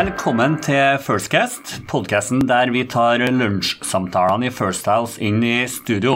Velkommen 0.00 0.54
til 0.64 0.96
Firstcast, 1.04 1.82
podkasten 1.90 2.38
der 2.48 2.70
vi 2.72 2.86
tar 2.88 3.20
lunsjsamtalene 3.20 4.46
i 4.48 4.52
First 4.54 4.86
House 4.88 5.20
inn 5.20 5.42
i 5.44 5.66
studio. 5.68 6.14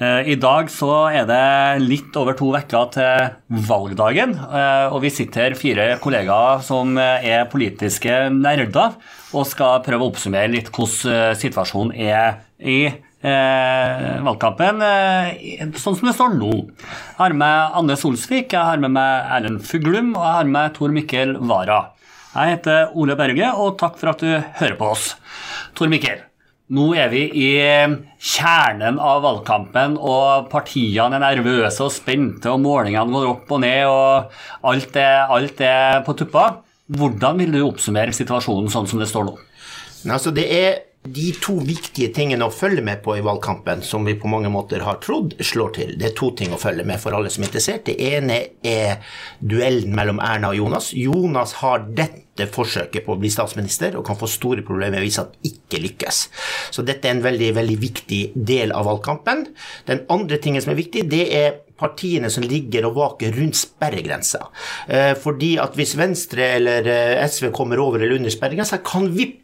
Eh, 0.00 0.30
I 0.32 0.36
dag 0.40 0.70
så 0.72 1.10
er 1.12 1.26
det 1.28 1.82
litt 1.82 2.16
over 2.16 2.32
to 2.38 2.48
uker 2.54 2.86
til 2.94 3.58
valgdagen, 3.68 4.32
eh, 4.40 4.86
og 4.88 5.02
vi 5.04 5.12
sitter 5.12 5.50
her 5.50 5.56
fire 5.58 5.88
kollegaer 6.00 6.62
som 6.64 6.96
er 6.96 7.44
politiske 7.52 8.30
nerder 8.32 8.96
og 9.34 9.50
skal 9.52 9.82
prøve 9.84 10.06
å 10.06 10.14
oppsummere 10.14 10.54
litt 10.54 10.72
hvordan 10.72 11.36
situasjonen 11.36 11.92
er 11.92 12.38
i 12.56 12.86
eh, 12.88 14.06
valgkampen 14.24 14.80
sånn 15.76 15.98
som 15.98 16.08
det 16.08 16.16
står 16.16 16.38
nå. 16.38 16.54
Jeg 16.80 17.20
har 17.20 17.36
med 17.36 17.76
Anne 17.82 17.98
Solsvik, 18.00 18.56
jeg 18.56 18.64
har 18.64 18.80
med 18.80 18.96
meg 18.96 19.28
Erlend 19.36 19.60
Fuglum 19.68 20.14
og 20.14 20.24
jeg 20.24 20.38
har 20.38 20.56
med 20.56 20.78
Tor 20.80 20.96
Mikkel 20.96 21.36
Wara. 21.44 21.82
Jeg 22.34 22.56
heter 22.56 22.94
Ole 22.98 23.14
Berge, 23.14 23.46
og 23.54 23.76
takk 23.78 23.98
for 24.00 24.10
at 24.10 24.22
du 24.22 24.30
hører 24.58 24.74
på 24.78 24.88
oss. 24.90 25.12
Tor 25.78 25.90
Mikkel, 25.92 26.24
nå 26.74 26.88
er 26.98 27.12
vi 27.12 27.28
i 27.30 27.50
kjernen 28.18 28.98
av 28.98 29.20
valgkampen, 29.22 29.94
og 30.02 30.48
partiene 30.50 31.20
er 31.20 31.22
nervøse 31.22 31.86
og 31.86 31.92
spente, 31.94 32.50
og 32.50 32.58
målingene 32.64 33.14
går 33.14 33.28
opp 33.30 33.54
og 33.54 33.62
ned, 33.62 33.84
og 33.86 34.66
alt 34.72 34.98
er, 34.98 35.20
alt 35.30 35.62
er 35.62 36.02
på 36.06 36.16
tuppa. 36.18 36.48
Hvordan 36.90 37.38
vil 37.38 37.54
du 37.54 37.60
oppsummere 37.68 38.16
situasjonen 38.16 38.72
sånn 38.72 38.90
som 38.90 38.98
det 38.98 39.08
står 39.12 39.28
nå? 39.30 39.36
Altså, 40.10 40.34
det 40.34 40.48
er 40.50 40.82
de 41.04 41.28
to 41.36 41.58
viktige 41.60 42.08
tingene 42.16 42.48
å 42.48 42.52
følge 42.52 42.82
med 42.84 43.02
på 43.04 43.14
i 43.18 43.22
valgkampen, 43.24 43.84
som 43.84 44.06
vi 44.08 44.16
på 44.16 44.28
mange 44.32 44.50
måter 44.52 44.82
har 44.82 44.98
trodd 45.04 45.36
slår 45.38 45.74
til, 45.76 45.94
det 46.00 46.10
er 46.10 46.16
to 46.16 46.30
ting 46.36 46.54
å 46.56 46.60
følge 46.60 46.86
med 46.88 46.98
for 47.02 47.14
alle 47.14 47.30
som 47.30 47.44
er 47.44 47.50
interessert. 47.50 47.86
Det 47.86 47.96
ene 48.00 48.40
er 48.64 49.04
duellen 49.38 49.92
mellom 49.94 50.22
Erna 50.24 50.54
og 50.54 50.62
Jonas. 50.62 50.94
Jonas 50.96 51.58
har 51.60 51.84
dette 51.92 52.23
forsøket 52.54 53.04
på 53.06 53.14
å 53.14 53.20
bli 53.20 53.30
statsminister 53.30 53.94
og 53.98 54.06
kan 54.06 54.18
få 54.18 54.28
store 54.30 54.64
problemer 54.66 55.04
hvis 55.04 55.20
han 55.22 55.30
ikke 55.46 55.82
lykkes. 55.84 56.22
Så 56.74 56.84
dette 56.86 57.08
er 57.08 57.16
en 57.16 57.24
veldig, 57.24 57.52
veldig 57.58 57.76
viktig 57.82 58.22
del 58.34 58.74
av 58.74 58.88
valgkampen. 58.90 59.46
Den 59.88 60.02
andre 60.12 60.40
tingen 60.42 60.64
som 60.64 60.74
er 60.74 60.80
viktig, 60.80 61.06
det 61.10 61.24
er 61.38 61.60
partiene 61.78 62.30
som 62.30 62.44
ligger 62.46 62.88
og 62.88 62.98
vaker 62.98 63.34
rundt 63.38 63.58
sperregrensa. 63.58 64.46
Eh, 64.88 65.14
fordi 65.18 65.54
at 65.62 65.74
hvis 65.78 65.96
Venstre 65.98 66.54
eller 66.58 66.90
eh, 66.90 67.22
SV 67.26 67.50
kommer 67.54 67.82
over 67.82 68.02
eller 68.02 68.18
under 68.18 68.34
sperregrensa, 68.34 68.82
kan 68.84 69.10
vippe 69.14 69.43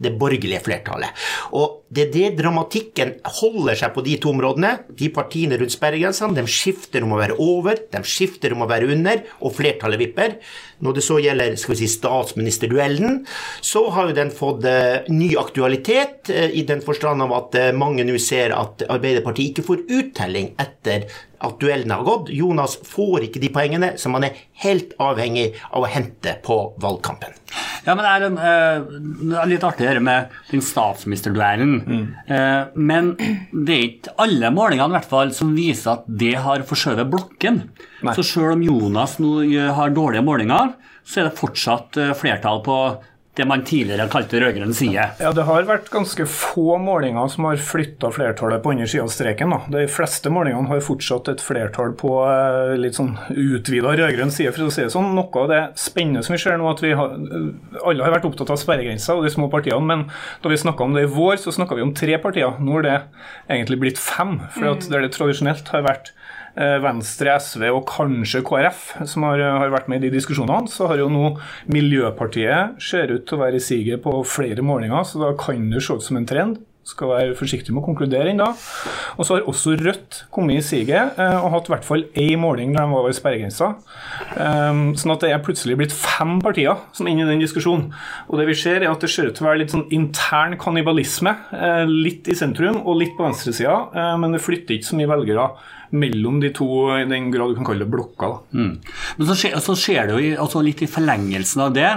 det 0.00 0.12
borgerlige 0.18 0.62
flertallet. 0.64 1.14
Og 1.56 1.84
det 1.92 2.06
er 2.06 2.12
det 2.14 2.28
dramatikken 2.40 3.12
holder 3.40 3.78
seg 3.78 3.92
på 3.94 4.02
de 4.06 4.16
to 4.22 4.32
områdene. 4.32 4.72
De 4.96 5.10
partiene 5.14 5.58
rundt 5.60 5.74
sperregrensene 5.74 6.36
de 6.38 6.44
skifter 6.50 7.04
om 7.04 7.14
å 7.14 7.20
være 7.20 7.36
over, 7.42 7.82
de 7.92 8.02
skifter 8.06 8.54
om 8.54 8.64
å 8.64 8.70
være 8.70 8.90
under, 8.94 9.24
og 9.40 9.54
flertallet 9.58 10.00
vipper. 10.00 10.36
Når 10.80 10.96
det 10.96 11.04
så 11.04 11.18
gjelder 11.20 11.56
skal 11.60 11.74
vi 11.74 11.80
si, 11.82 11.90
statsministerduellen, 11.92 13.24
så 13.60 13.84
har 13.94 14.10
jo 14.10 14.16
den 14.16 14.32
fått 14.34 14.64
uh, 14.66 15.08
ny 15.12 15.32
aktualitet, 15.40 16.30
uh, 16.32 16.46
i 16.48 16.64
den 16.68 16.82
forstand 16.84 17.26
av 17.26 17.34
at 17.36 17.58
uh, 17.58 17.66
mange 17.76 18.06
nå 18.06 18.16
ser 18.22 18.54
at 18.56 18.86
Arbeiderpartiet 18.90 19.52
ikke 19.52 19.66
får 19.66 19.84
uttelling 20.00 20.54
etter 20.62 21.10
at 21.40 21.60
duellen 21.60 21.92
har 21.94 22.06
gått. 22.06 22.32
Jonas 22.36 22.78
får 22.86 23.28
ikke 23.28 23.42
de 23.42 23.52
poengene 23.52 23.92
som 24.00 24.16
han 24.16 24.28
er 24.30 24.40
helt 24.64 24.96
avhengig 25.00 25.52
av 25.70 25.84
å 25.84 25.92
hente 25.92 26.36
på 26.44 26.62
valgkampen. 26.80 27.36
Ja, 27.86 27.94
men 27.96 28.04
Det 28.04 28.12
er, 28.44 28.80
er 29.40 29.50
litt 29.50 29.64
artig 29.66 29.88
det 29.88 30.02
med 30.04 30.34
den 30.50 30.64
statsministerduellen. 30.64 31.74
Mm. 31.80 32.06
Men 32.76 33.12
det 33.18 33.76
er 33.76 33.86
ikke 33.86 34.16
alle 34.20 34.50
målingene 34.54 34.92
i 34.92 34.98
hvert 34.98 35.10
fall 35.10 35.32
som 35.36 35.54
viser 35.56 35.94
at 35.98 36.08
det 36.20 36.34
har 36.44 36.66
forskjøvet 36.68 37.10
blokken. 37.12 37.62
Nei. 38.04 38.16
Så 38.16 38.24
selv 38.26 38.54
om 38.56 38.64
Jonas 38.64 39.18
nå 39.22 39.38
har 39.76 39.94
dårlige 39.96 40.24
målinger, 40.26 40.74
så 41.04 41.22
er 41.22 41.30
det 41.30 41.38
fortsatt 41.40 41.96
flertall 42.20 42.60
på 42.66 42.76
det 43.40 43.46
man 43.48 43.64
tidligere 43.66 44.08
kalte 44.12 44.40
rød-grønn 44.42 44.74
side. 44.76 45.06
Ja, 45.20 45.32
Det 45.36 45.46
har 45.48 45.66
vært 45.68 45.90
ganske 45.92 46.26
få 46.28 46.76
målinger 46.82 47.30
som 47.32 47.48
har 47.48 47.60
flytta 47.64 48.10
flertallet 48.14 48.62
på 48.62 48.74
andre 48.74 48.88
sida 48.90 49.06
av 49.06 49.12
streken. 49.14 49.54
Da. 49.54 49.60
De 49.72 49.86
fleste 49.90 50.32
målingene 50.32 50.68
har 50.70 50.82
fortsatt 50.84 51.30
et 51.32 51.44
flertall 51.44 51.94
på 51.98 52.12
eh, 52.26 52.76
litt 52.80 52.98
sånn 52.98 53.14
utvida 53.30 53.94
rød-grønn 53.96 54.32
side. 54.34 54.52
for 54.54 54.68
å 54.68 54.74
si 54.74 54.84
det 54.84 54.92
sånn. 54.94 55.12
Noe 55.16 55.44
av 55.44 55.50
det 55.50 55.62
spennende 55.80 56.24
som 56.26 56.36
vi 56.36 56.42
ser 56.42 56.60
nå, 56.60 56.68
at 56.70 56.84
vi 56.84 56.92
har, 56.96 57.16
alle 57.84 58.06
har 58.06 58.16
vært 58.18 58.28
opptatt 58.28 58.52
av 58.52 58.60
sperregrensa 58.60 59.16
og 59.16 59.24
de 59.26 59.32
små 59.32 59.50
partiene, 59.52 59.82
men 59.86 60.06
da 60.42 60.52
vi 60.52 60.60
snakka 60.60 60.84
om 60.84 60.96
det 60.96 61.06
i 61.06 61.12
vår, 61.12 61.40
så 61.42 61.54
snakka 61.54 61.78
vi 61.78 61.86
om 61.86 61.94
tre 61.96 62.18
partier. 62.22 62.58
Nå 62.60 62.80
er 62.80 62.86
det 62.86 62.98
egentlig 63.48 63.80
blitt 63.80 64.00
fem. 64.00 64.38
for 64.54 64.72
at 64.74 64.86
der 64.90 65.04
det 65.04 65.14
tradisjonelt 65.16 65.68
har 65.72 65.86
vært 65.86 66.12
Venstre, 66.84 67.34
SV 67.40 67.66
og 67.72 67.84
kanskje 67.88 68.42
KrF 68.46 68.82
som 69.08 69.24
har, 69.28 69.40
har, 69.40 69.72
vært 69.72 69.88
med 69.88 70.02
i 70.02 70.08
de 70.08 70.18
diskusjonene, 70.18 70.68
så 70.68 70.90
har 70.90 71.00
jo 71.00 71.08
nå 71.12 71.34
Miljøpartiet 71.72 72.80
ser 72.84 73.14
ut 73.14 73.24
til 73.28 73.38
å 73.38 73.42
være 73.44 73.60
i 73.60 73.64
siget 73.64 74.02
på 74.04 74.18
flere 74.28 74.64
målinger, 74.64 75.06
så 75.08 75.22
da 75.22 75.30
kan 75.40 75.70
det 75.72 75.84
se 75.84 75.96
ut 75.96 76.04
som 76.04 76.20
en 76.20 76.28
trend. 76.28 76.60
Skal 76.90 77.12
være 77.12 77.36
forsiktig 77.38 77.74
med 77.74 77.82
å 77.82 77.86
konkludere 77.86 78.32
ennå. 78.32 78.50
Og 79.16 79.26
så 79.26 79.36
har 79.36 79.48
også 79.50 79.76
Rødt 79.80 80.24
kommet 80.34 80.60
i 80.60 80.64
siget 80.66 81.18
eh, 81.20 81.36
og 81.38 81.54
hatt 81.54 81.70
i 81.70 81.74
hvert 81.74 81.86
fall 81.86 82.04
én 82.18 82.40
måling 82.42 82.74
da 82.74 82.84
de 82.84 82.92
var 82.92 83.04
over 83.04 83.14
sperregrensa. 83.16 83.72
Um, 84.34 84.82
sånn 84.98 85.14
at 85.14 85.24
det 85.24 85.30
er 85.32 85.42
plutselig 85.44 85.78
blitt 85.78 85.94
fem 85.94 86.38
partier 86.42 86.78
som 86.96 87.06
er 87.06 87.14
inne 87.14 87.26
i 87.26 87.30
den 87.32 87.42
diskusjonen. 87.44 87.90
Og 88.28 88.40
det 88.40 88.48
vi 88.50 88.58
ser, 88.58 88.82
er 88.82 88.90
at 88.90 89.02
det 89.02 89.10
ser 89.12 89.30
ut 89.30 89.38
til 89.38 89.46
å 89.46 89.50
være 89.50 89.62
litt 89.62 89.74
sånn 89.74 89.88
intern 89.94 90.56
kannibalisme. 90.60 91.34
Eh, 91.54 91.84
litt 91.88 92.30
i 92.30 92.36
sentrum 92.38 92.82
og 92.84 92.98
litt 93.00 93.16
på 93.18 93.26
venstresida, 93.26 93.76
eh, 93.94 94.16
men 94.20 94.36
det 94.36 94.42
flytter 94.44 94.76
ikke 94.76 94.90
så 94.90 94.98
mye 94.98 95.10
velgere 95.10 95.50
mellom 95.90 96.38
de 96.42 96.52
to, 96.54 96.68
i 96.94 97.06
den 97.10 97.30
grad 97.34 97.52
du 97.52 97.58
kan 97.58 97.66
kalle 97.66 97.84
det 97.84 97.92
blokker. 97.92 98.40
Mm. 98.54 98.72
Men 99.18 99.30
så 99.30 99.36
skjer, 99.38 99.56
så 99.64 99.76
skjer, 99.78 100.04
det 100.06 100.18
jo 100.18 100.34
altså 100.44 100.62
litt 100.64 100.84
i 100.86 100.90
forlengelsen 100.90 101.64
av 101.66 101.74
det. 101.74 101.90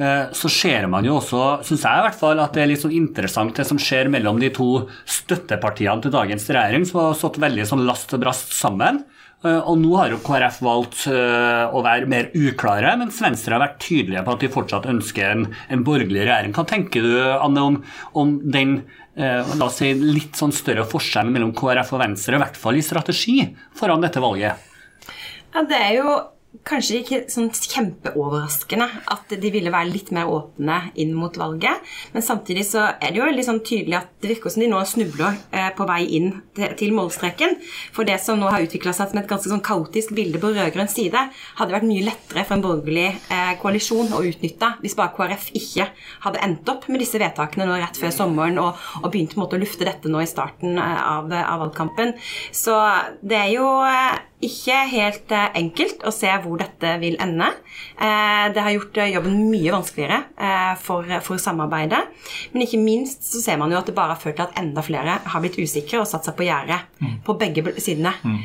Eh, 0.00 0.30
så 0.32 0.48
ser 0.48 0.86
man 0.88 1.04
jo 1.04 1.18
også, 1.18 1.40
syns 1.68 1.82
jeg 1.84 2.00
i 2.00 2.04
hvert 2.06 2.16
fall, 2.16 2.38
at 2.40 2.54
det 2.56 2.62
er 2.62 2.70
litt 2.70 2.80
sånn 2.80 2.94
interessant 2.96 3.58
det 3.58 3.66
som 3.68 3.80
skjer 3.80 4.08
mellom 4.12 4.38
de 4.40 4.48
to 4.54 4.86
støttepartiene 5.04 6.00
til 6.00 6.14
dagens 6.14 6.48
regjering, 6.48 6.86
som 6.88 7.02
har 7.02 7.18
stått 7.18 7.42
veldig 7.42 7.66
sånn 7.68 7.84
last 7.84 8.14
og 8.16 8.22
brast 8.24 8.56
sammen. 8.56 9.02
Eh, 9.44 9.58
og 9.58 9.76
nå 9.82 9.92
har 9.98 10.14
jo 10.14 10.22
KrF 10.24 10.62
valgt 10.64 11.04
eh, 11.12 11.66
å 11.68 11.84
være 11.84 12.08
mer 12.08 12.32
uklare, 12.32 12.94
mens 13.02 13.20
Venstre 13.20 13.58
har 13.58 13.64
vært 13.66 13.82
tydelige 13.84 14.24
på 14.24 14.36
at 14.36 14.46
de 14.46 14.52
fortsatt 14.56 14.90
ønsker 14.94 15.34
en, 15.34 15.46
en 15.68 15.84
borgerlig 15.84 16.24
regjering. 16.24 16.56
Hva 16.56 16.64
tenker 16.72 17.04
du, 17.04 17.14
Anne, 17.36 17.68
om, 17.68 17.80
om 18.16 18.36
den 18.48 18.80
la 19.12 19.66
oss 19.66 19.74
si, 19.76 19.90
litt 19.92 20.38
sånn 20.40 20.54
større 20.56 20.86
forskjellen 20.88 21.34
mellom 21.34 21.50
KrF 21.52 21.90
og 21.92 22.00
Venstre, 22.00 22.38
i 22.38 22.40
hvert 22.40 22.56
fall 22.56 22.78
i 22.80 22.84
strategi, 22.86 23.42
foran 23.76 24.00
dette 24.00 24.22
valget? 24.24 24.70
Ja, 25.52 25.66
Det 25.68 25.76
er 25.76 25.98
jo 25.98 26.14
kanskje 26.68 26.98
ikke 27.00 27.18
sånn 27.32 27.48
kjempeoverraskende 27.50 28.86
at 29.10 29.32
de 29.40 29.50
ville 29.54 29.72
være 29.72 29.88
litt 29.90 30.10
mer 30.14 30.28
åpne 30.30 30.78
inn 31.00 31.14
mot 31.16 31.34
valget. 31.38 31.80
Men 32.12 32.24
samtidig 32.24 32.66
så 32.68 32.84
er 32.92 33.12
det 33.12 33.20
jo 33.20 33.28
litt 33.32 33.48
sånn 33.48 33.62
tydelig 33.64 33.98
at 33.98 34.10
det 34.22 34.30
virker 34.34 34.52
som 34.52 34.62
de 34.62 34.68
nå 34.70 34.82
snubler 34.88 35.38
eh, 35.50 35.70
på 35.76 35.86
vei 35.88 36.02
inn 36.18 36.30
til, 36.54 36.92
målstreken. 36.94 37.56
For 37.96 38.08
det 38.08 38.18
som 38.22 38.40
nå 38.40 38.50
har 38.52 38.64
utvikla 38.64 38.94
seg 38.94 39.10
som 39.10 39.22
et 39.22 39.30
ganske 39.30 39.50
sånn 39.50 39.64
kaotisk 39.64 40.12
bilde 40.16 40.40
på 40.42 40.52
rød-grønn 40.52 40.90
side, 40.92 41.24
hadde 41.58 41.74
vært 41.74 41.88
mye 41.88 42.06
lettere 42.06 42.44
for 42.46 42.58
en 42.58 42.66
borgerlig 42.66 43.08
eh, 43.10 43.54
koalisjon 43.62 44.12
å 44.14 44.22
utnytte 44.28 44.74
hvis 44.82 44.96
bare 44.98 45.14
KrF 45.16 45.50
ikke 45.58 45.88
hadde 46.26 46.42
endt 46.44 46.68
opp 46.70 46.84
med 46.92 47.02
disse 47.02 47.20
vedtakene 47.20 47.66
nå 47.68 47.80
rett 47.80 47.98
før 47.98 48.12
sommeren 48.14 48.60
og, 48.62 48.76
og 49.02 49.08
begynt 49.10 49.34
å 49.40 49.62
lufte 49.62 49.88
dette 49.88 50.10
nå 50.12 50.20
i 50.22 50.28
starten 50.30 50.76
eh, 50.76 51.00
av, 51.16 51.32
av 51.32 51.64
valgkampen. 51.64 52.14
Så 52.54 52.76
det 53.24 53.40
er 53.40 53.50
jo 53.56 53.66
ikke 54.42 54.76
helt 54.90 55.32
eh, 55.34 55.50
enkelt 55.60 56.02
å 56.06 56.12
se 56.14 56.30
hvor 56.42 56.58
dette 56.60 56.96
vil 57.02 57.14
ende. 57.22 57.46
Eh, 57.94 58.46
det 58.54 58.64
har 58.64 58.74
gjort 58.74 58.98
eh, 58.98 59.12
jobben 59.14 59.36
mye 59.52 59.74
vanskeligere 59.74 60.18
for, 60.82 61.06
for 61.22 61.38
samarbeidet. 61.38 62.00
Men 62.52 62.64
ikke 62.64 62.80
minst 62.82 63.24
så 63.28 63.42
ser 63.42 63.60
man 63.60 63.70
jo 63.72 63.78
at 63.78 63.88
det 63.88 63.94
bare 63.94 64.16
har 64.16 64.20
ført 64.22 64.38
til 64.40 64.46
at 64.48 64.58
enda 64.58 64.82
flere 64.84 65.18
har 65.22 65.44
blitt 65.44 65.58
usikre 65.60 66.00
og 66.00 66.08
satt 66.10 66.26
seg 66.26 66.34
på 66.38 66.46
gjerdet 66.46 66.80
mm. 66.98 67.14
på 67.26 67.36
begge 67.38 67.74
sidene. 67.78 68.14
Mm. 68.24 68.38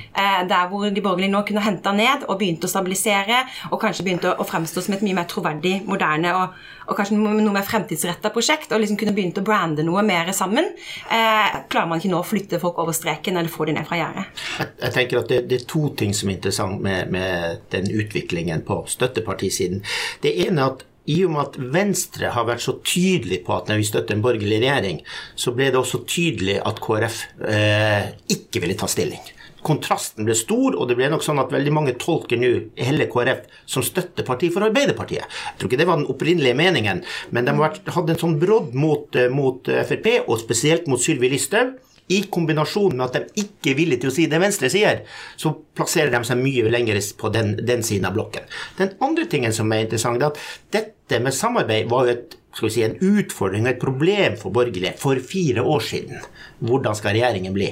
Der 0.52 0.69
hvor 0.69 0.86
de 0.86 1.03
borgerlige 1.03 1.34
nå 1.34 1.41
kunne 1.47 1.66
henta 1.66 1.94
ned 1.96 2.28
og 2.28 2.38
begynt 2.41 2.66
å 2.68 2.72
stabilisere 2.72 3.44
og 3.72 3.80
kanskje 3.81 4.06
begynt 4.06 4.28
å 4.30 4.47
fremstå 4.47 4.86
som 4.86 4.98
et 4.98 5.06
mye 5.06 5.18
mer 5.18 5.30
troverdig, 5.31 5.80
moderne 5.89 6.36
og, 6.38 6.57
og 6.88 6.98
kanskje 6.98 7.18
noe 7.19 7.54
mer 7.54 7.68
fremtidsretta 7.68 8.31
prosjekt 8.34 8.72
og 8.72 8.81
liksom 8.81 9.00
kunne 9.00 9.16
begynt 9.16 9.39
å 9.42 9.45
brande 9.45 9.86
noe 9.86 10.04
mer 10.07 10.31
sammen, 10.36 10.69
klarer 11.07 11.89
man 11.89 12.01
ikke 12.01 12.12
nå 12.13 12.22
å 12.22 12.28
flytte 12.28 12.62
folk 12.63 12.80
over 12.84 12.95
streken 12.95 13.39
eller 13.39 13.51
få 13.51 13.68
de 13.68 13.78
ned 13.78 13.88
fra 13.88 14.00
gjerdet. 14.00 14.44
Jeg, 14.57 14.74
jeg 14.84 14.95
tenker 14.95 15.22
at 15.22 15.31
det, 15.31 15.42
det 15.51 15.62
er 15.62 15.69
to 15.69 15.88
ting 16.00 16.16
som 16.16 16.31
er 16.31 16.38
interessant 16.38 16.84
med, 16.84 17.12
med 17.13 17.66
den 17.74 17.89
utviklingen 17.92 18.63
på 18.68 18.84
støttepartisiden. 18.92 19.84
Det 20.24 20.34
ene 20.48 20.63
er 20.63 20.78
at 20.78 20.86
i 21.07 21.22
og 21.24 21.31
med 21.31 21.44
at 21.45 21.57
Venstre 21.72 22.31
har 22.36 22.48
vært 22.50 22.66
så 22.66 22.75
tydelig 22.84 23.39
på 23.48 23.56
at 23.56 23.69
når 23.72 23.80
vi 23.80 23.88
støtter 23.88 24.16
en 24.16 24.24
borgerlig 24.25 24.60
regjering, 24.60 25.00
så 25.39 25.54
ble 25.56 25.69
det 25.72 25.80
også 25.80 26.04
tydelig 26.04 26.57
at 26.60 26.81
KrF 26.84 27.22
eh, 27.48 28.10
ikke 28.36 28.63
ville 28.63 28.75
ta 28.80 28.89
stilling. 28.92 29.24
Kontrasten 29.68 30.28
ble 30.28 30.36
stor, 30.38 30.78
og 30.78 30.88
det 30.90 30.98
ble 31.00 31.10
nok 31.12 31.25
sånn 31.25 31.42
at 31.42 31.52
veldig 31.54 31.74
mange 31.75 31.96
tolker 32.00 32.40
nå 32.40 32.52
hele 32.80 33.10
KrF 33.12 33.44
som 33.69 33.86
støtteparti 33.86 34.52
for 34.54 34.68
Arbeiderpartiet. 34.68 35.25
Jeg 35.28 35.60
tror 35.60 35.72
ikke 35.72 35.81
det 35.81 35.90
var 35.90 36.00
den 36.00 36.12
opprinnelige 36.14 36.58
meningen, 36.58 37.04
men 37.36 37.50
de 37.50 37.58
hadde 37.60 38.16
en 38.16 38.22
sånn 38.24 38.40
brodd 38.42 38.74
mot, 38.78 39.12
eh, 39.16 39.30
mot 39.34 39.68
Frp, 39.68 40.24
og 40.25 40.40
spesielt 40.40 40.88
mot 40.88 41.02
Sylvi 41.04 41.31
Listhaug 41.34 41.75
i 42.08 42.22
kombinasjon 42.31 42.96
med 42.96 43.06
at 43.08 43.18
de 43.18 43.44
ikke 43.44 43.74
er 43.74 43.80
villige 43.81 44.04
til 44.04 44.12
å 44.12 44.16
si 44.16 44.28
det 44.31 44.40
Venstre 44.40 44.69
sier, 44.72 45.04
så 45.40 45.52
plasserer 45.75 46.13
de 46.13 46.22
seg 46.28 46.40
mye 46.40 46.72
lenger 46.72 47.00
på 47.20 47.31
den, 47.36 47.56
den 47.68 47.84
siden 47.84 48.08
av 48.08 48.16
blokken. 48.16 48.48
Den 48.80 48.96
andre 49.04 49.28
tingen 49.30 49.56
som 49.56 49.72
er 49.75 49.84
interessant, 49.86 50.24
er 50.24 50.31
at 50.31 50.40
dette 50.74 51.20
med 51.24 51.36
samarbeid 51.36 51.92
var 51.92 52.08
jo 52.08 52.16
et 52.16 52.38
skal 52.57 52.69
vi 52.69 52.74
si, 52.74 52.83
en 52.86 52.98
utfordring 53.21 53.68
og 53.68 53.71
et 53.75 53.81
problem 53.81 54.38
for 54.39 54.54
borgerlige 54.56 54.95
for 54.98 55.19
fire 55.21 55.62
år 55.62 55.83
siden. 55.86 56.21
Hvordan 56.65 56.95
skal 56.98 57.13
regjeringen 57.13 57.54
bli? 57.54 57.68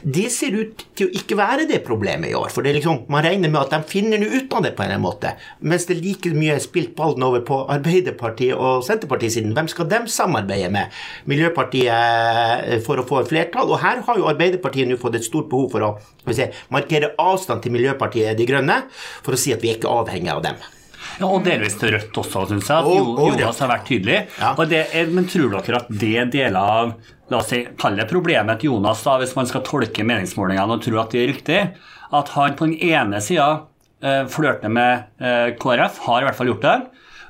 Det 0.00 0.30
ser 0.32 0.56
ut 0.56 0.84
til 0.96 1.10
å 1.10 1.16
ikke 1.20 1.36
være 1.36 1.66
det 1.68 1.82
problemet 1.84 2.30
i 2.30 2.36
år. 2.38 2.48
For 2.54 2.64
liksom, 2.64 3.02
man 3.12 3.24
regner 3.26 3.52
med 3.52 3.60
at 3.60 3.74
de 3.74 3.90
finner 3.90 4.22
noe 4.22 4.40
ut 4.40 4.54
av 4.56 4.64
det 4.64 4.72
på 4.78 4.86
en 4.86 5.02
måte. 5.02 5.34
Mens 5.60 5.84
det 5.90 5.98
like 6.00 6.32
mye 6.32 6.56
er 6.56 6.62
spilt 6.64 6.94
ballen 6.96 7.26
over 7.26 7.44
på 7.44 7.58
Arbeiderpartiet 7.74 8.56
og 8.56 8.86
Senterpartiet-siden. 8.86 9.52
Hvem 9.56 9.68
skal 9.72 9.90
de 9.92 10.00
samarbeide 10.12 10.70
med? 10.72 10.94
Miljøpartiet 11.28 11.92
eh, 11.92 12.78
for 12.86 13.00
å 13.00 13.06
få 13.08 13.20
et 13.20 13.32
flertall. 13.34 13.68
Og 13.74 13.82
her 13.84 14.00
har 14.06 14.20
jo 14.20 14.30
Arbeiderpartiet 14.32 14.88
nå 14.88 14.96
fått 15.00 15.20
et 15.20 15.28
stort 15.28 15.50
behov 15.52 15.68
for 15.74 15.84
å 15.84 15.92
si, 16.32 16.48
markere 16.72 17.12
avstand 17.20 17.64
til 17.64 17.76
Miljøpartiet 17.76 18.40
De 18.40 18.48
Grønne, 18.48 18.86
for 19.20 19.36
å 19.36 19.40
si 19.40 19.52
at 19.52 19.60
vi 19.60 19.74
er 19.74 19.78
ikke 19.78 19.92
avhengig 19.92 20.32
av 20.32 20.42
dem. 20.48 20.64
Ja, 21.20 21.28
Og 21.28 21.44
delvis 21.46 21.76
til 21.80 21.94
Rødt 21.94 22.16
også, 22.24 22.46
syns 22.50 22.70
jeg. 22.70 22.78
At 22.78 22.88
og, 22.90 23.10
og 23.18 23.34
Jonas 23.34 23.60
har 23.62 23.70
vært 23.70 23.86
tydelig. 23.90 24.20
Ja. 24.40 24.54
Det, 24.70 24.80
men 25.14 25.28
tror 25.30 25.58
dere 25.58 25.82
at 25.82 25.92
det 26.04 26.24
deler 26.34 26.58
av 26.60 26.94
la 27.30 27.40
oss 27.40 27.52
si, 27.52 27.62
Kall 27.80 27.96
det 27.98 28.08
problemet 28.10 28.60
til 28.60 28.72
Jonas, 28.72 29.04
da, 29.06 29.18
hvis 29.22 29.34
man 29.36 29.48
skal 29.48 29.64
tolke 29.66 30.04
meningsmålingene 30.06 30.76
og 30.76 30.82
tro 30.84 30.98
at 31.00 31.14
det 31.14 31.22
er 31.22 31.30
riktig, 31.32 31.60
at 32.14 32.34
han 32.36 32.56
på 32.58 32.68
den 32.68 32.76
ene 32.84 33.20
sida 33.24 33.48
eh, 34.04 34.24
flørter 34.30 34.72
med 34.72 35.22
eh, 35.22 35.54
KrF, 35.60 36.02
har 36.06 36.22
i 36.22 36.28
hvert 36.28 36.38
fall 36.38 36.52
gjort 36.52 36.66
det. 36.66 36.76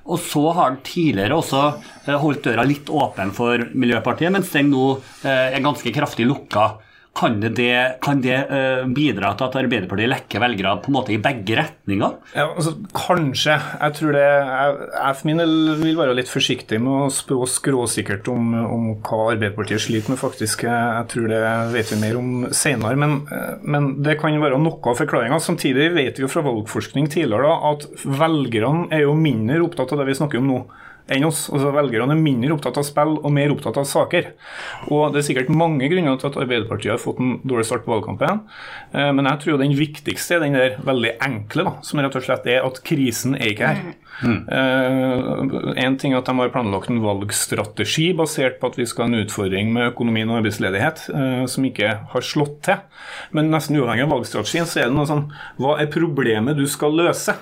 Og 0.05 0.21
så 0.21 0.43
har 0.51 0.67
han 0.67 0.81
tidligere 0.85 1.37
også 1.39 1.63
eh, 2.05 2.17
holdt 2.21 2.45
døra 2.45 2.67
litt 2.69 2.91
åpen 2.93 3.33
for 3.37 3.63
Miljøpartiet, 3.73 4.33
mens 4.35 4.53
den 4.53 4.73
nå 4.75 4.97
eh, 5.25 5.55
er 5.55 5.65
ganske 5.65 5.95
kraftig 5.95 6.27
lukka. 6.29 6.67
Kan 7.15 7.37
det, 7.39 7.99
kan 8.03 8.19
det 8.25 8.37
uh, 8.51 8.89
bidra 8.91 9.31
til 9.39 9.47
at 9.47 9.57
Arbeiderpartiet 9.61 10.11
lekker 10.11 10.43
velgere 10.43 10.73
på 10.83 10.91
en 10.91 10.97
måte 10.97 11.13
i 11.15 11.21
begge 11.23 11.55
retninger? 11.61 12.17
Ja, 12.35 12.49
altså, 12.49 12.73
kanskje. 12.91 13.55
Jeg 13.55 13.95
tror 14.01 14.17
det 14.17 14.25
Jeg, 14.25 14.89
jeg 14.97 15.19
for 15.21 15.29
min 15.29 15.43
del 15.43 15.55
vil 15.79 16.01
være 16.01 16.17
litt 16.19 16.33
forsiktig 16.33 16.81
med 16.83 17.05
å 17.07 17.13
spå 17.15 17.39
skråsikkert 17.47 18.27
om, 18.33 18.51
om, 18.67 18.89
hva 19.07 19.31
Arbeiderpartiet 19.31 19.85
sliter 19.87 20.11
med, 20.11 20.19
faktisk. 20.19 20.67
Jeg 20.67 21.07
tror 21.13 21.31
det 21.31 21.43
vet 21.77 21.93
vi 21.95 22.01
mer 22.03 22.19
om 22.19 22.33
senere. 22.51 22.99
Men, 22.99 23.21
men 23.63 23.91
det 24.03 24.19
kan 24.19 24.35
være 24.43 24.59
noe 24.59 24.83
av 24.91 24.99
forklaringa. 24.99 25.39
Samtidig 25.39 25.93
vet 25.95 26.19
vi 26.19 26.27
jo 26.27 26.33
fra 26.33 26.43
valgforskning 26.43 27.07
tidligere 27.15 27.47
da, 27.47 27.75
at 27.75 27.87
velgerne 28.25 28.89
er 28.91 29.07
jo 29.07 29.15
mindre 29.15 29.63
opptatt 29.69 29.95
av 29.95 30.03
det 30.03 30.11
vi 30.11 30.19
snakker 30.19 30.43
om 30.43 30.51
nå 30.51 30.65
enn 31.13 31.27
oss. 31.29 31.47
Altså 31.53 31.73
Velgerne 31.75 32.15
er 32.17 32.21
mindre 32.21 32.55
opptatt 32.57 32.79
av 32.81 32.87
spill 32.87 33.17
og 33.19 33.33
mer 33.35 33.53
opptatt 33.55 33.81
av 33.81 33.89
saker. 33.89 34.31
Og 34.91 35.13
Det 35.13 35.21
er 35.21 35.27
sikkert 35.29 35.53
mange 35.53 35.89
grunner 35.93 36.17
til 36.21 36.31
at 36.31 36.39
Arbeiderpartiet 36.45 36.95
har 36.95 37.03
fått 37.03 37.21
en 37.21 37.37
dårlig 37.45 37.67
start 37.69 37.85
på 37.85 37.93
valgkampen. 37.93 38.45
Eh, 38.93 39.11
men 39.13 39.29
jeg 39.29 39.43
tror 39.45 39.61
den 39.61 39.77
viktigste 39.77 40.39
er 40.39 40.47
den 40.47 40.57
der 40.59 40.79
veldig 40.85 41.17
enkle, 41.25 41.69
da, 41.69 41.77
som 41.83 42.01
rett 42.01 42.17
og 42.17 42.25
slett 42.25 42.49
er 42.49 42.65
at 42.65 42.81
krisen 42.87 43.37
er 43.37 43.53
ikke 43.53 43.75
her. 43.75 43.95
Mm. 44.23 44.47
en 45.75 45.97
ting 45.99 46.13
er 46.13 46.21
at 46.21 46.29
de 46.29 46.35
har 46.39 46.53
planlagt 46.55 46.87
en 46.87 47.01
valgstrategi 47.03 48.13
basert 48.15 48.61
på 48.61 48.69
at 48.71 48.77
vi 48.79 48.87
skal 48.87 49.09
ha 49.09 49.11
en 49.11 49.25
utfordring 49.25 49.73
med 49.75 49.89
økonomien 49.89 50.31
og 50.31 50.39
arbeidsledighet 50.39 51.09
eh, 51.11 51.41
som 51.51 51.67
ikke 51.67 51.91
har 52.13 52.25
slått 52.25 52.61
til. 52.69 52.79
Men 53.35 53.51
nesten 53.51 53.81
uavhengig 53.81 54.07
av 54.07 54.15
valgstrategien 54.15 54.71
så 54.71 54.85
er 54.85 54.89
det 54.89 54.97
noe 54.97 55.11
sånn 55.11 55.27
Hva 55.59 55.81
er 55.83 55.91
problemet 55.93 56.59
du 56.61 56.65
skal 56.71 56.95
løse? 56.95 57.35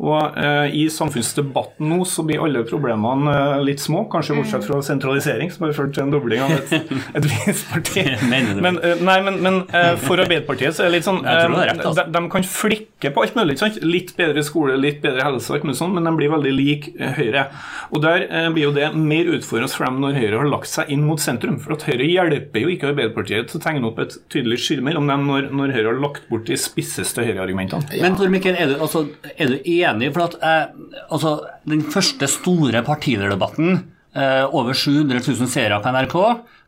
Og 0.00 0.38
eh, 0.40 0.74
I 0.80 0.86
samfunnsdebatten 0.92 1.90
nå 1.90 2.04
så 2.08 2.24
blir 2.26 2.40
alle 2.40 2.62
problemene 2.68 3.32
eh, 3.34 3.62
litt 3.66 3.82
små, 3.82 4.06
kanskje 4.12 4.36
bortsett 4.38 4.64
fra 4.64 4.80
sentralisering, 4.84 5.50
som 5.52 5.66
har 5.66 5.74
ført 5.76 5.92
til 5.96 6.06
en 6.06 6.14
dobling 6.14 6.44
av 6.44 6.54
et, 6.56 6.92
et 7.18 7.28
visst 7.28 7.68
parti. 7.68 8.04
Men, 8.30 8.78
eh, 8.80 9.02
nei, 9.04 9.18
men, 9.26 9.40
men 9.44 9.58
eh, 9.76 9.92
for 10.00 10.22
Arbeiderpartiet 10.22 10.76
så 10.76 10.86
er 10.86 10.90
det 10.90 11.00
litt 11.00 11.08
sånn 11.08 11.20
eh, 11.20 11.44
rett, 11.52 11.82
altså. 11.82 12.06
de, 12.06 12.14
de, 12.16 12.22
kan 12.32 12.46
flikke 12.48 13.12
på 13.12 13.26
alt 13.26 13.36
mulig. 13.36 13.58
Sant? 13.60 13.76
Litt 13.84 14.14
bedre 14.16 14.44
skole, 14.46 14.78
litt 14.80 15.02
bedre 15.04 15.26
helse, 15.26 15.52
alt 15.52 15.68
mulig 15.68 15.76
sånn, 15.80 15.92
men 15.96 16.08
de 16.08 16.14
blir 16.16 16.32
veldig 16.32 16.54
lik 16.56 16.90
eh, 16.96 17.12
Høyre. 17.20 17.48
Og 17.90 18.00
Der 18.06 18.24
blir 18.54 18.68
jo 18.68 18.72
det 18.72 18.88
mer 18.96 19.28
utfordrende 19.34 19.74
for 19.74 19.84
dem 19.84 20.00
når 20.00 20.16
Høyre 20.16 20.40
har 20.40 20.48
lagt 20.48 20.70
seg 20.70 20.88
inn 20.94 21.04
mot 21.04 21.20
sentrum. 21.20 21.58
For 21.60 21.76
at 21.76 21.84
Høyre 21.88 22.08
hjelper 22.08 22.64
jo 22.64 22.72
ikke 22.72 22.94
Arbeiderpartiet 22.94 23.50
til 23.50 23.60
å 23.60 23.64
tegne 23.66 23.90
opp 23.90 24.00
et 24.00 24.16
tydelig 24.32 24.62
skille 24.64 24.84
mellom 24.86 25.10
dem 25.10 25.26
når, 25.28 25.50
når 25.52 25.76
Høyre 25.76 25.88
har 25.90 26.00
lagt 26.00 26.28
bort 26.30 26.48
de 26.48 26.56
spisseste 26.60 27.26
Høyre-argumentene. 27.26 27.90
Ja. 27.92 28.06
Men 28.06 28.16
Tor 28.16 28.32
Mikkel, 28.32 28.56
er 28.56 28.72
du, 28.72 28.78
altså, 28.80 29.04
er 29.36 29.52
du 29.52 29.58
enig 29.60 29.79
enig. 29.86 30.12
for 30.14 30.26
at 30.28 30.36
eh, 30.42 30.66
altså, 31.10 31.34
Den 31.64 31.82
første 31.82 32.28
store 32.28 32.82
partilederdebatten, 32.86 33.84
eh, 34.14 34.44
over 34.54 34.74
700 34.74 35.20
000 35.26 35.50
seere 35.50 35.80
på 35.82 35.92
NRK, 35.94 36.16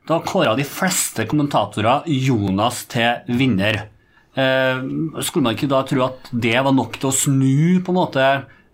da 0.08 0.18
kåra 0.26 0.56
de 0.58 0.66
fleste 0.66 1.26
kommentatorer 1.30 2.06
Jonas 2.06 2.84
til 2.90 3.22
vinner. 3.38 3.86
Eh, 4.34 4.82
skulle 5.20 5.44
man 5.44 5.56
ikke 5.56 5.70
da 5.70 5.82
tro 5.86 6.06
at 6.08 6.32
det 6.32 6.56
var 6.58 6.74
nok 6.74 6.98
til 6.98 7.10
å 7.10 7.16
snu 7.16 7.82
på 7.84 7.92
en 7.92 8.00
måte 8.00 8.26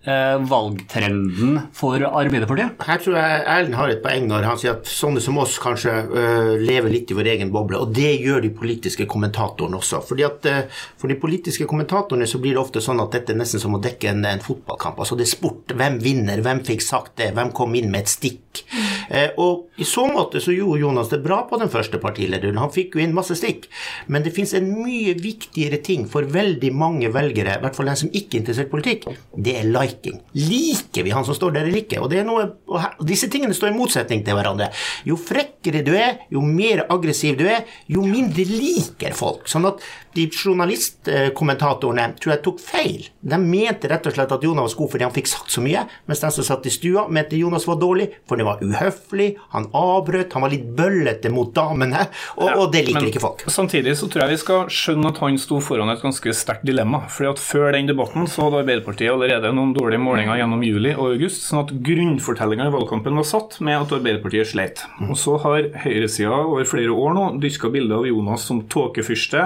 valgtrenden 0.09 1.59
for 1.77 2.00
Arbeiderpartiet? 2.00 2.79
Her 2.87 3.00
tror 3.03 3.17
jeg 3.19 3.41
Erlend 3.50 3.77
har 3.77 3.91
et 3.93 4.03
poeng 4.05 4.29
når 4.29 4.47
han 4.47 4.61
sier 4.61 4.77
at 4.77 4.89
sånne 4.89 5.21
som 5.21 5.37
oss 5.43 5.59
kanskje 5.61 5.93
uh, 6.09 6.53
lever 6.61 6.93
litt 6.93 7.11
i 7.12 7.17
vår 7.19 7.31
egen 7.35 7.50
boble. 7.53 7.81
Og 7.83 7.93
det 7.97 8.15
gjør 8.23 8.43
de 8.45 8.53
politiske 8.55 9.09
kommentatorene 9.11 9.79
også. 9.79 10.00
Fordi 10.06 10.27
at 10.27 10.49
uh, 10.49 10.85
For 10.99 11.11
de 11.11 11.19
politiske 11.21 11.67
kommentatorene 11.69 12.29
så 12.31 12.41
blir 12.43 12.56
det 12.56 12.62
ofte 12.62 12.83
sånn 12.85 13.03
at 13.03 13.12
dette 13.15 13.35
er 13.35 13.41
nesten 13.41 13.62
som 13.62 13.77
å 13.77 13.83
dekke 13.83 14.12
en, 14.12 14.25
en 14.29 14.45
fotballkamp. 14.45 15.00
Altså 15.03 15.19
det 15.19 15.27
er 15.27 15.33
sport. 15.35 15.75
Hvem 15.79 15.99
vinner? 16.05 16.43
Hvem 16.45 16.62
fikk 16.67 16.85
sagt 16.85 17.17
det? 17.21 17.33
Hvem 17.37 17.53
kom 17.56 17.75
inn 17.79 17.91
med 17.93 18.06
et 18.06 18.12
stikk? 18.12 18.62
Uh, 19.09 19.31
og 19.41 19.83
i 19.83 19.87
så 19.89 20.06
måte 20.11 20.41
så 20.43 20.55
gjorde 20.55 20.83
Jonas 20.83 21.12
det 21.12 21.21
bra 21.25 21.43
på 21.50 21.59
den 21.61 21.73
første 21.73 22.00
partilederen. 22.03 22.61
Han 22.62 22.73
fikk 22.75 22.97
jo 22.97 23.05
inn 23.05 23.17
masse 23.17 23.37
stikk. 23.39 23.69
Men 24.06 24.25
det 24.25 24.35
fins 24.37 24.55
en 24.56 24.71
mye 24.79 25.17
viktigere 25.19 25.83
ting 25.85 26.06
for 26.11 26.29
veldig 26.29 26.73
mange 26.77 27.12
velgere, 27.15 27.59
i 27.59 27.65
hvert 27.65 27.77
fall 27.77 27.91
den 27.91 27.99
som 27.99 28.12
ikke 28.12 28.37
er 28.37 28.43
interessert 28.43 28.71
i 28.71 28.73
politikk. 28.73 29.09
Det 29.35 29.55
er 29.59 29.69
like 29.69 29.88
liking. 29.88 30.20
Liker 30.38 31.06
vi 31.06 31.14
han 31.14 31.26
som 31.26 31.37
står 31.37 31.56
der 31.56 31.69
eller 31.69 31.82
ikke? 31.82 32.00
Og, 32.05 32.14
noe, 32.26 32.46
og 32.70 33.06
disse 33.08 33.31
tingene 33.32 33.56
står 33.56 33.73
i 33.73 33.76
motsetning 33.76 34.25
til 34.26 34.38
hverandre. 34.38 34.70
Jo 35.08 35.19
frekkere 35.20 35.82
du 35.87 35.94
er, 35.96 36.20
jo 36.32 36.43
mer 36.44 36.85
aggressiv 36.88 37.38
du 37.40 37.46
er, 37.49 37.64
jo 37.90 38.05
mindre 38.06 38.46
liker 38.49 39.17
folk. 39.17 39.49
Sånn 39.50 39.69
at 39.69 39.82
de 40.19 40.26
journalistkommentatorene 40.32 42.08
tror 42.19 42.35
jeg 42.35 42.43
tok 42.44 42.62
feil. 42.62 43.08
De 43.20 43.38
mente 43.40 43.90
rett 43.90 44.06
og 44.08 44.14
slett 44.17 44.32
at 44.35 44.44
Jonas 44.44 44.75
var 44.75 44.82
god 44.82 44.93
fordi 44.94 45.06
han 45.06 45.14
fikk 45.14 45.31
sagt 45.31 45.55
så 45.55 45.62
mye, 45.64 45.85
mens 46.08 46.23
de 46.25 46.31
som 46.35 46.46
satt 46.46 46.67
i 46.69 46.73
stua, 46.73 47.06
mente 47.12 47.38
Jonas 47.38 47.67
var 47.69 47.79
dårlig 47.81 48.08
for 48.29 48.40
det 48.40 48.46
var 48.49 48.62
uhøflig, 48.64 49.29
han 49.55 49.69
avbrøt, 49.76 50.32
han 50.35 50.44
var 50.44 50.52
litt 50.52 50.67
bøllete 50.79 51.32
mot 51.32 51.52
damene, 51.55 52.06
og, 52.37 52.49
og 52.49 52.67
det 52.75 52.85
liker 52.88 53.11
ikke 53.11 53.23
folk. 53.23 53.44
Samtidig 53.52 53.94
så 54.00 54.08
tror 54.11 54.25
jeg 54.25 54.37
vi 54.37 54.43
skal 54.43 54.73
skjønne 54.73 55.12
at 55.12 55.20
han 55.23 55.38
sto 55.40 55.61
foran 55.64 55.93
et 55.93 56.02
ganske 56.02 56.35
sterkt 56.37 56.67
dilemma. 56.69 57.05
fordi 57.12 57.31
at 57.32 57.43
Før 57.43 57.70
den 57.76 57.90
debatten 57.90 58.26
så 58.31 58.46
hadde 58.46 58.62
Arbeiderpartiet 58.64 59.12
allerede 59.12 59.52
noen 59.55 59.75
dårlige 59.78 60.02
målinger 60.02 60.40
gjennom 60.40 60.62
juli 60.66 60.92
og 60.96 61.14
august, 61.14 61.44
sånn 61.46 61.62
at 61.64 61.75
grunnfortellinga 61.86 62.68
i 62.68 62.75
valgkampen 62.75 63.18
var 63.18 63.26
satt 63.28 63.58
med 63.64 63.78
at 63.78 63.94
Arbeiderpartiet 63.97 64.50
sleit. 64.50 64.82
Og 65.06 65.16
så 65.18 65.38
har 65.44 65.70
høyresida 65.85 66.42
over 66.42 66.68
flere 66.68 66.94
år 66.94 67.14
nå 67.16 67.28
dyrka 67.42 67.70
bilder 67.73 68.02
av 68.02 68.11
Jonas 68.11 68.47
som 68.49 68.64
tåkefyrste 68.70 69.44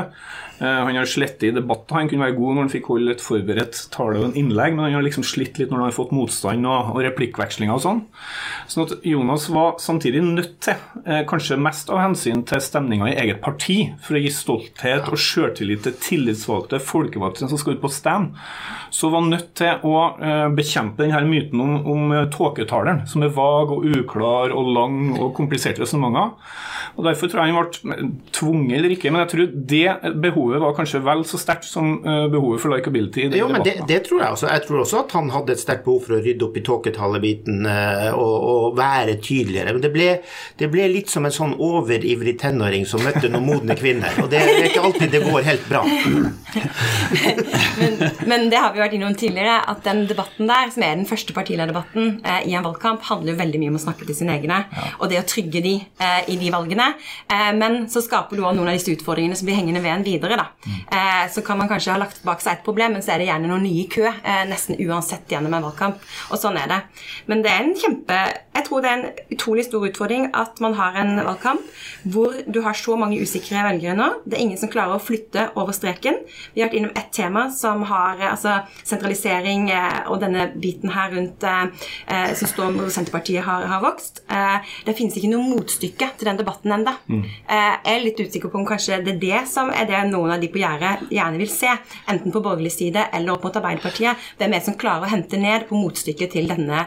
han 0.63 0.97
har 0.97 1.09
slitt 1.11 1.43
i 1.43 1.51
debatter. 1.55 1.97
Han 1.99 2.09
kunne 2.11 2.27
være 2.27 2.37
god 2.37 2.55
når 2.55 2.67
han 2.67 2.73
fikk 2.73 2.91
holde 2.93 3.15
et 3.17 3.25
forberedt 3.25 3.79
tale 3.95 4.21
og 4.21 4.29
en 4.29 4.37
innlegg, 4.39 4.77
men 4.77 4.87
han 4.87 4.97
har 4.97 5.05
liksom 5.07 5.27
slitt 5.27 5.59
litt 5.59 5.73
når 5.73 5.81
han 5.81 5.89
har 5.91 5.97
fått 5.97 6.15
motstand 6.15 6.69
og, 6.69 6.93
og 6.95 7.03
replikkvekslinger 7.07 7.75
og 7.75 7.83
sånn. 7.83 8.03
Sånn 8.71 8.87
at 8.87 9.07
Jonas 9.07 9.49
var 9.53 9.77
samtidig 9.83 10.23
nødt 10.25 10.59
til, 10.65 10.79
eh, 11.05 11.23
kanskje 11.29 11.59
mest 11.61 11.91
av 11.93 12.03
hensyn 12.03 12.45
til 12.49 12.63
stemninga 12.63 13.11
i 13.11 13.17
eget 13.25 13.43
parti, 13.45 13.79
for 14.03 14.19
å 14.19 14.23
gi 14.23 14.33
stolthet 14.33 15.11
og 15.11 15.21
sjøltillit 15.21 15.83
til 15.87 15.97
tillitsvalgte 16.07 16.81
folkevalgte 16.83 17.49
som 17.49 17.61
skal 17.61 17.77
ut 17.77 17.85
på 17.85 17.93
stand, 17.93 18.37
så 18.93 19.11
var 19.11 19.25
han 19.25 19.33
nødt 19.33 19.55
til 19.59 19.83
å 19.89 19.97
eh, 20.21 20.49
bekjempe 20.55 21.05
denne 21.05 21.25
myten 21.29 21.63
om, 21.65 21.75
om 21.95 22.15
tåketaleren, 22.33 23.07
som 23.11 23.25
er 23.25 23.35
vag 23.35 23.73
og 23.75 23.87
uklar 23.89 24.55
og 24.55 24.73
lang 24.77 25.01
og 25.19 25.33
kompliserte 25.37 25.85
resonnementer. 25.85 26.37
Derfor 27.03 27.31
tror 27.31 27.41
jeg 27.41 27.55
han 27.55 27.65
ble 27.65 28.09
tvunget 28.37 28.77
eller 28.77 28.93
ikke, 28.95 29.11
men 29.13 29.23
jeg 29.23 29.31
tror 29.33 29.53
det 29.73 30.15
behovet 30.21 30.52
var 30.61 30.75
kanskje 30.77 31.01
vel 31.05 31.25
så 31.29 31.39
sterkt 31.41 31.67
som 31.69 31.95
eh, 32.05 32.27
behovet 32.33 32.61
for 32.63 32.75
likability. 32.75 33.29
jo, 33.39 33.49
men 33.49 33.65
det, 33.65 33.77
det, 33.89 34.03
tror 34.09 34.23
jeg 34.23 34.37
også. 34.37 34.49
Jeg 34.51 34.65
tror 34.67 34.83
også 34.83 35.01
at 35.03 35.15
han 35.17 35.31
hadde 35.33 35.55
et 35.55 35.63
sterkt 35.63 35.85
behov 35.87 36.03
for 36.07 36.17
å 36.17 36.21
rydde 36.25 36.47
opp 36.47 36.59
i 36.59 36.65
tåketallebiten 36.67 37.67
eh, 37.71 38.11
og, 38.13 38.37
og, 38.53 38.67
være 38.77 39.19
tydeligere. 39.23 39.75
Men 39.77 39.85
det 39.85 39.93
ble, 39.95 40.09
det 40.61 40.69
ble, 40.73 40.89
litt 40.93 41.13
som 41.13 41.27
en 41.29 41.35
sånn 41.35 41.55
overivrig 41.63 42.37
tenåring 42.41 42.87
som 42.89 43.03
møtte 43.05 43.31
noen 43.31 43.47
modne 43.47 43.77
kvinner. 43.79 44.17
Og 44.23 44.31
det 44.33 44.41
er 44.43 44.69
ikke 44.69 44.85
alltid 44.85 45.13
det 45.13 45.23
går 45.27 45.49
helt 45.49 45.69
bra. 45.69 45.83
men, 47.81 47.99
men, 48.27 48.49
det 48.53 48.61
har 48.61 48.73
vi 48.75 48.83
vært 48.83 48.97
innom 48.97 49.17
tidligere, 49.19 49.59
at 49.73 49.83
den 49.87 50.05
debatten 50.11 50.51
der, 50.51 50.73
som 50.75 50.87
er 50.87 50.97
den 50.97 51.09
første 51.09 51.37
partilederdebatten 51.37 52.19
eh, 52.25 52.49
i 52.51 52.57
en 52.59 52.67
valgkamp, 52.67 53.05
handler 53.09 53.35
jo 53.35 53.41
veldig 53.43 53.63
mye 53.63 53.75
om 53.75 53.81
å 53.81 53.85
snakke 53.87 54.09
til 54.09 54.19
sine 54.19 54.37
egne. 54.39 54.63
Ja. 54.73 54.89
Og 55.01 55.13
det 55.13 55.21
å 55.21 55.27
trygge 55.29 55.63
de 55.65 55.77
eh, 55.83 56.21
i 56.33 56.39
de 56.41 56.51
valgene. 56.55 56.93
Eh, 57.29 57.51
men 57.59 57.87
så 57.93 58.03
skaper 58.05 58.39
du 58.39 58.45
også 58.45 58.57
noen 58.59 58.73
av 58.73 58.79
disse 58.79 58.93
utfordringene 58.95 59.39
som 59.39 59.49
blir 59.49 59.59
hengende 59.59 59.83
ved 59.85 59.95
en 59.97 60.07
videre. 60.07 60.39
Da. 60.43 60.73
Eh, 60.99 61.25
så 61.33 61.45
kan 61.47 61.61
man 61.61 61.71
kanskje 61.71 61.95
ha 61.95 62.01
lagt 62.03 62.23
bak 62.27 62.43
seg 62.45 62.59
et 62.59 62.67
problem, 62.67 62.97
men 62.97 63.05
så 63.05 63.15
er 63.15 63.23
det 63.23 63.31
gjerne 63.31 63.51
noen 63.51 63.65
nye 63.67 63.85
i 63.85 63.89
kø, 63.91 64.07
eh, 64.11 64.43
nesten 64.51 64.81
uansett 64.83 65.31
gjennom 65.33 65.55
en 65.55 65.69
valgkamp. 65.69 66.03
Og 66.31 66.43
sånn 66.43 66.59
er 66.61 66.71
det. 66.71 66.81
Men 67.31 67.45
det 67.45 67.53
er 67.53 67.65
en 67.65 67.77
kjempe 67.79 68.21
Jeg 68.53 68.67
tror 68.67 68.83
det 68.85 68.91
er 68.91 68.99
en 68.99 69.23
utrolig 69.33 69.65
stor 69.65 69.85
utfordring 69.87 70.27
at 70.37 70.61
man 70.61 70.75
har 70.77 70.97
en 71.01 71.17
valgkamp 71.25 71.65
hvor 72.13 72.35
du 72.47 72.61
har 72.65 72.77
så 72.77 72.97
mange 73.01 73.21
usikre 73.23 73.63
velgere 73.65 73.95
nå. 73.97 74.09
Det 74.27 74.37
er 74.37 74.45
ingen 74.45 74.61
som 74.61 74.71
klarer 74.73 74.99
å 74.99 75.03
flytte 75.03 75.47
over 75.61 75.73
streken. 75.77 76.19
Vi 76.53 76.61
har 76.61 76.69
vært 76.69 76.79
innom 76.81 76.93
ett 76.99 77.13
tema 77.15 77.47
som 77.55 77.85
har 77.89 78.21
eh, 78.21 78.29
altså 78.33 78.59
sentralisering 78.85 79.71
eh, 79.73 80.03
og 80.13 80.21
denne 80.23 80.51
biten 80.53 80.93
her 80.93 81.13
rundt 81.15 81.47
eh, 81.49 81.89
eh 82.13 82.35
som 82.43 82.49
står 82.49 82.73
hvor 82.77 82.91
Senterpartiet 82.93 83.45
har, 83.47 83.65
har 83.69 83.83
vokst. 83.85 84.23
Eh, 84.33 84.73
det 84.87 84.97
finnes 84.99 85.17
ikke 85.17 85.31
noe 85.33 85.47
motstykke 85.47 86.11
til 86.19 86.31
den 86.31 86.41
debatten 86.41 86.75
ennå. 86.77 86.95
Mm. 87.09 87.25
Eh, 87.25 87.73
jeg 87.85 87.95
er 87.95 88.05
litt 88.05 88.21
usikker 88.21 88.53
på 88.53 88.61
om 88.61 88.69
kanskje 88.69 89.01
det 89.05 89.17
er 89.17 89.23
det 89.23 89.43
som 89.51 89.73
er 89.73 89.89
det 89.89 90.03
noen 90.11 90.35
av 90.37 90.43
de 90.43 90.51
på 90.53 90.61
gjerdet 90.61 91.09
gjerne 91.13 91.41
vil 91.41 91.53
se. 91.53 91.73
Enten 92.11 92.35
på 92.35 92.45
borgerlig 92.45 92.75
side 92.75 93.09
eller 93.13 93.37
opp 93.37 93.47
mot 93.49 93.61
Arbeiderpartiet. 93.63 94.29
Hvem 94.41 94.53
er 94.53 94.61
det 94.61 94.69
som 94.69 94.79
klarer 94.81 95.07
å 95.07 95.13
hente 95.13 95.41
ned 95.41 95.69
på 95.69 95.79
motstykket 95.79 96.37
til 96.37 96.51
denne 96.51 96.87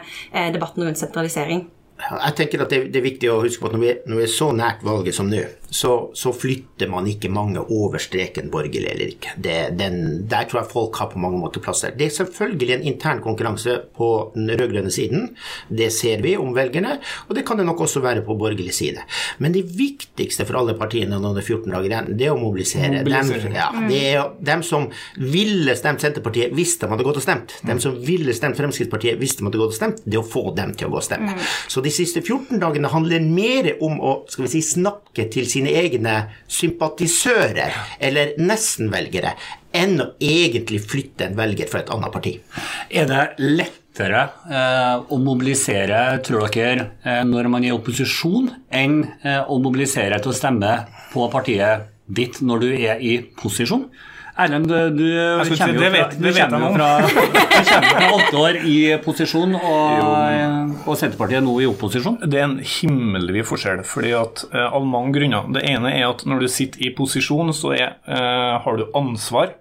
debatten 0.54 0.86
rundt 0.86 1.00
sentralisering? 1.00 1.55
Jeg 1.96 2.34
tenker 2.36 2.62
at 2.62 2.72
det, 2.72 2.80
det, 2.92 3.00
er 3.00 3.06
viktig 3.06 3.30
å 3.32 3.40
huske 3.40 3.62
på 3.62 3.70
at 3.70 3.76
når 3.76 3.82
vi, 3.82 3.92
når 4.06 4.20
vi 4.20 4.24
er 4.26 4.32
så 4.32 4.50
nært 4.54 4.84
valget 4.86 5.16
som 5.16 5.30
nå, 5.30 5.42
så, 5.70 6.10
så, 6.14 6.32
flytter 6.32 6.88
man 6.90 7.06
ikke 7.10 7.30
mange 7.32 7.60
over 7.72 8.00
streken 8.02 8.50
borgerlig 8.52 8.90
eller 8.92 9.12
ikke. 9.14 9.34
Det, 9.42 9.56
den, 9.78 10.26
der 10.30 10.46
tror 10.48 10.62
jeg 10.62 10.70
folk 10.72 10.98
har 11.00 11.10
på 11.12 11.20
mange 11.22 11.40
måter 11.40 11.62
plass 11.64 11.82
der. 11.84 11.94
Det 11.98 12.08
er 12.08 12.14
selvfølgelig 12.16 12.74
en 12.76 12.86
intern 12.92 13.22
konkurranse 13.24 13.78
på 13.96 14.10
den 14.36 14.50
rød-grønne 14.52 14.92
siden. 14.94 15.30
Det 15.68 15.90
ser 15.94 16.22
vi 16.24 16.36
om 16.38 16.54
velgerne, 16.56 16.98
og 17.26 17.34
det 17.38 17.46
kan 17.48 17.58
det 17.58 17.66
nok 17.66 17.82
også 17.86 18.02
være 18.04 18.22
på 18.26 18.36
borgerlig 18.38 18.74
side. 18.76 19.02
Men 19.42 19.54
det 19.56 19.64
viktigste 19.76 20.46
for 20.46 20.60
alle 20.60 20.76
partiene 20.78 21.18
når 21.20 21.38
det 21.38 21.44
er 21.44 21.48
14 21.56 21.74
dager 21.74 21.90
igjen, 21.90 22.12
det 22.20 22.28
er 22.28 22.36
å 22.36 22.40
mobilisere. 22.40 23.02
mobilisere. 23.02 23.50
Dem, 23.50 23.56
ja, 23.56 23.70
det 23.90 24.02
er 24.12 24.30
dem 24.52 24.64
som 24.66 24.88
ville 25.18 25.76
stemt 25.78 26.04
Senterpartiet 26.04 26.54
hvis 26.54 26.76
de 26.80 26.90
hadde 26.90 27.06
gått 27.06 27.20
og 27.20 27.24
stemt. 27.24 27.56
Dem 27.66 27.80
som 27.82 27.96
ville 28.06 28.34
stemt 28.36 28.58
Fremskrittspartiet 28.58 29.18
hvis 29.20 29.38
de 29.38 29.48
hadde 29.48 29.60
gått 29.60 29.74
og 29.74 29.78
stemt, 29.78 30.04
det 30.04 30.20
å 30.20 30.26
få 30.26 30.50
dem 30.56 30.74
til 30.76 30.90
å 30.90 30.94
gå 30.94 31.00
og 31.00 31.06
stemme. 31.06 31.34
Mm. 31.34 31.50
Så 31.72 31.82
de 31.82 31.92
siste 31.94 32.22
14 32.22 32.60
dagene 32.62 32.92
handler 32.92 33.24
mer 33.24 33.72
om 33.84 33.98
å 33.98 34.14
skal 34.30 34.46
vi 34.46 34.52
si, 34.56 34.62
snakke 34.64 35.26
til 35.32 35.48
sine 35.48 35.55
egne 35.64 36.16
sympatisører, 36.52 37.72
eller 38.04 38.34
nesten-velgere, 38.36 39.32
enn 39.72 39.96
å 40.02 40.10
egentlig 40.20 40.82
flytte 40.84 41.30
en 41.30 41.38
velger 41.38 41.70
fra 41.70 41.80
et 41.80 41.92
annet 41.94 42.12
parti. 42.12 42.34
Er 42.92 43.08
det 43.08 43.22
lettere 43.40 44.26
eh, 44.50 45.06
å 45.08 45.20
mobilisere, 45.22 46.02
tror 46.26 46.50
dere, 46.52 46.90
eh, 47.00 47.22
når 47.24 47.48
man 47.52 47.64
er 47.64 47.72
i 47.72 47.76
opposisjon, 47.78 48.50
enn 48.68 49.00
eh, 49.22 49.40
å 49.40 49.56
mobilisere 49.62 50.20
til 50.20 50.34
å 50.34 50.36
stemme 50.36 50.76
på 51.14 51.30
partiet 51.32 51.88
ditt 52.06 52.42
når 52.44 52.66
du 52.66 52.68
er 52.76 53.00
i 53.00 53.16
posisjon? 53.40 53.88
Erlend, 54.36 54.68
du, 54.68 55.04
kjenner 55.48 55.56
kommer 55.56 55.86
jo 55.86 55.92
fra, 55.94 56.08
du 56.12 56.26
kommer 56.36 56.74
fra, 56.74 57.80
fra 57.96 58.08
åtte 58.18 58.40
år 58.42 58.58
i 58.68 58.76
posisjon, 59.00 59.54
og, 59.56 60.74
og, 60.82 60.90
Senterpartiet 61.00 61.38
er 61.40 61.46
nå 61.46 61.54
i 61.64 61.68
opposisjon. 61.70 62.18
Det 62.20 62.42
er 62.42 62.44
en 62.44 62.58
himmelvid 62.60 63.48
forskjell, 63.48 63.80
fordi 63.88 64.12
at, 64.18 64.44
uh, 64.52 64.66
av 64.76 64.84
mange 64.84 65.14
grunner. 65.16 65.48
Det 65.56 65.64
ene 65.64 65.94
er 65.96 66.04
at 66.10 66.26
når 66.28 66.44
du 66.44 66.50
sitter 66.52 66.84
i 66.84 66.92
posisjon, 66.98 67.54
så 67.56 67.72
er, 67.78 67.96
uh, 68.10 68.58
har 68.60 68.76
du 68.76 68.90
ansvar 68.98 69.54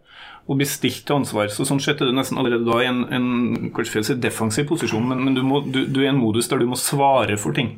og 0.46 0.60
blir 0.60 0.70
stilt 0.70 1.05
til 1.08 1.22
ansvar. 1.22 1.48
Så 1.53 1.65
Sånn 1.65 1.82
sett 1.82 2.03
er 2.03 2.12
du 2.12 2.17
nesten 2.17 2.38
allerede 2.41 2.67
da 2.67 2.82
i 2.84 2.89
en, 2.89 3.05
en 3.15 3.72
kanskje 3.75 4.03
si 4.05 4.20
defensiv 4.22 4.67
posisjon, 4.70 5.08
men, 5.08 5.24
men 5.25 5.38
du, 5.38 5.44
må, 5.46 5.63
du, 5.65 5.86
du, 5.88 6.01
er 6.03 6.10
i 6.10 6.13
en 6.13 6.22
modus 6.22 6.51
der 6.51 6.62
du 6.62 6.67
må 6.70 6.77
svare 6.79 7.39
for 7.41 7.55
ting. 7.55 7.77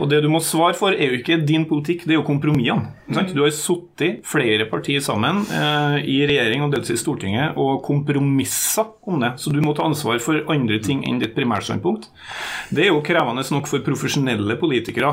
Og 0.00 0.08
det 0.10 0.22
du 0.24 0.28
må 0.32 0.40
svare 0.44 0.76
for, 0.78 0.94
er 0.94 1.10
jo 1.10 1.18
ikke 1.20 1.40
din 1.46 1.66
politikk, 1.68 2.06
det 2.06 2.16
er 2.16 2.20
jo 2.20 2.26
kompromissene. 2.26 2.92
Mm. 3.12 3.32
Du 3.34 3.42
har 3.44 3.52
sittet 3.54 4.22
flere 4.28 4.66
partier 4.70 5.02
sammen 5.04 5.42
eh, 5.52 5.98
i 6.08 6.22
regjering 6.28 6.64
og 6.64 6.72
dels 6.74 6.92
i 6.92 6.98
Stortinget 7.00 7.58
og 7.60 7.82
kompromissa 7.84 8.86
om 9.08 9.20
det. 9.22 9.34
Så 9.42 9.52
du 9.52 9.60
må 9.64 9.76
ta 9.76 9.86
ansvar 9.88 10.22
for 10.22 10.40
andre 10.52 10.80
ting 10.84 11.04
enn 11.08 11.20
ditt 11.22 11.36
primærstandpunkt. 11.36 12.08
Det 12.72 12.86
er 12.86 12.92
jo 12.92 13.04
krevende 13.04 13.44
nok 13.52 13.68
for 13.68 13.84
profesjonelle 13.84 14.56
politikere 14.60 15.10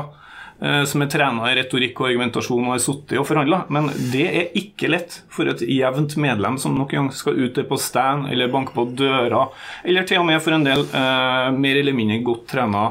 eh, 0.62 0.82
som 0.88 1.04
er 1.04 1.10
trena 1.12 1.50
i 1.50 1.58
retorikk 1.58 2.00
og 2.00 2.08
argumentasjon 2.12 2.70
og 2.70 2.74
har 2.76 2.82
sittet 2.86 3.20
og 3.20 3.28
forhandla. 3.28 3.64
Men 3.74 3.90
det 4.14 4.24
er 4.30 4.56
ikke 4.58 4.92
lett 4.94 5.20
for 5.32 5.50
et 5.50 5.66
jevnt 5.66 6.16
medlem 6.20 6.56
som 6.62 6.78
noen 6.78 6.90
gang 6.94 7.12
skal 7.12 7.36
ut 7.36 7.60
på 7.68 7.80
stand 7.80 8.30
eller 8.32 8.52
banke 8.52 8.72
på 8.76 8.88
døra, 8.96 9.48
eller 9.84 10.08
til 10.08 10.22
og 10.22 10.28
med 10.30 10.40
for 10.40 10.56
en 10.56 10.66
del 10.66 10.88
eh, 10.88 11.46
mer 11.52 11.84
eller 11.84 11.96
mindre 12.00 12.22
godt 12.32 12.48
trena 12.54 12.88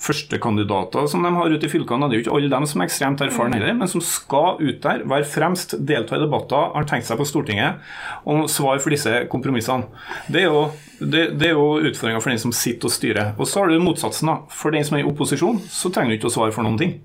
førstekandidater 0.00 1.08
som 1.10 1.24
de 1.24 1.32
har 1.34 1.52
ute 1.52 1.66
i 1.68 1.70
fylkene. 1.70 2.08
Det 2.08 2.16
er 2.16 2.20
jo 2.20 2.24
ikke 2.24 2.36
alle 2.38 2.52
dem 2.52 2.66
som 2.68 2.80
er 2.80 2.88
ekstremt 2.88 3.24
erfarne 3.24 3.58
heller, 3.58 3.76
men 3.76 3.90
som 3.90 4.02
skal 4.04 4.60
ut 4.60 4.80
der, 4.84 5.04
være 5.08 5.28
fremst, 5.28 5.76
delta 5.86 6.16
i 6.16 6.22
debatter, 6.22 6.70
har 6.76 6.88
tenkt 6.88 7.08
seg 7.08 7.20
på 7.20 7.28
Stortinget 7.28 7.82
og 8.28 8.48
svare 8.52 8.80
for 8.82 8.94
disse 8.94 9.24
kompromissene. 9.32 9.90
Det 10.32 10.44
er 10.44 10.48
jo, 10.48 10.64
det, 11.00 11.26
det 11.40 11.52
jo 11.52 11.66
utfordringa 11.78 12.22
for 12.22 12.32
den 12.32 12.42
som 12.42 12.54
sitter 12.56 12.88
og 12.88 12.96
styrer. 12.96 13.32
Og 13.36 13.48
så 13.48 13.62
har 13.62 13.70
du 13.70 13.80
motsatsen. 13.82 14.32
da. 14.32 14.38
For 14.54 14.74
den 14.74 14.86
som 14.86 14.96
er 14.96 15.04
i 15.04 15.10
opposisjon, 15.10 15.60
så 15.68 15.92
trenger 15.92 16.14
du 16.14 16.20
ikke 16.20 16.30
å 16.32 16.36
svare 16.38 16.56
for 16.56 16.66
noen 16.66 16.80
ting. 16.80 16.96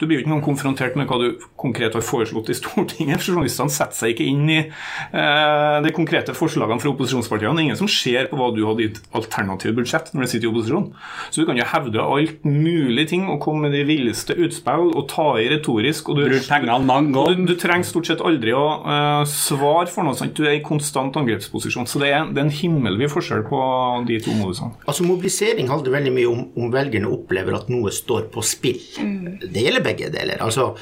Du 0.00 0.06
blir 0.08 0.16
jo 0.16 0.24
ikke 0.24 0.32
noen 0.32 0.44
konfrontert 0.44 0.94
med 0.96 1.10
hva 1.10 1.18
du 1.20 1.42
konkret 1.60 1.92
har 1.92 2.04
foreslått 2.04 2.48
i 2.48 2.56
Stortinget. 2.56 3.20
Journalistene 3.20 3.72
setter 3.72 3.98
seg 3.98 4.14
ikke 4.14 4.28
inn 4.30 4.46
i 4.48 4.60
eh, 4.64 5.76
de 5.84 5.92
konkrete 5.92 6.32
forslagene 6.36 6.80
fra 6.80 6.92
opposisjonspartiene. 6.94 7.52
Det 7.58 7.60
er 7.60 7.68
ingen 7.68 7.80
som 7.82 7.90
ser 7.92 8.30
på 8.30 8.38
hva 8.40 8.48
du 8.56 8.62
hadde 8.64 8.86
i 8.86 8.88
ditt 8.88 9.02
alternative 9.12 9.76
budsjett 9.76 10.08
når 10.14 10.24
du 10.24 10.30
sitter 10.32 10.48
i 10.48 10.50
opposisjon. 10.54 10.86
Så 11.28 11.42
du 11.42 11.48
kan 11.50 11.60
jo 11.60 11.66
hevde 11.68 12.06
alt 12.16 12.48
mulig 12.48 13.10
ting 13.12 13.26
og 13.28 13.42
komme 13.44 13.66
med 13.66 13.76
de 13.76 13.82
villeste 13.90 14.38
utspill 14.40 14.88
og 14.88 15.04
ta 15.12 15.26
i 15.42 15.50
retorisk. 15.52 16.08
og 16.08 16.22
Du, 16.22 16.24
du, 16.24 16.38
du, 16.40 17.54
trenger 17.60 17.84
stort 17.90 18.08
sett 18.08 18.24
aldri 18.24 18.56
å 18.56 18.64
eh, 18.80 19.26
svare 19.28 19.92
for 19.92 20.08
noe 20.08 20.16
sånt. 20.16 20.32
Du 20.32 20.48
er 20.48 20.56
i 20.56 20.64
konstant 20.64 21.20
angrepsposisjon. 21.20 21.84
Så 21.90 22.00
det 22.00 22.14
er, 22.14 22.24
det 22.32 22.40
er 22.40 22.48
en 22.48 22.56
himmelvid 22.62 23.12
forskjell 23.12 23.44
på 23.52 23.60
de 24.08 24.16
to 24.24 24.32
modusene. 24.40 24.80
Altså 24.88 25.04
Mobilisering 25.04 25.68
handler 25.68 25.98
veldig 25.98 26.16
mye 26.16 26.32
om, 26.32 26.42
om 26.56 26.72
velgerne 26.72 27.12
opplever 27.12 27.60
at 27.60 27.68
noe 27.68 27.92
står 27.92 28.30
på 28.32 28.48
spill. 28.48 28.80
Mm. 28.96 29.44
Det 29.44 29.59
gjelder 29.64 29.84
begge 29.84 30.08
deler. 30.12 30.40
Altså, 30.44 30.72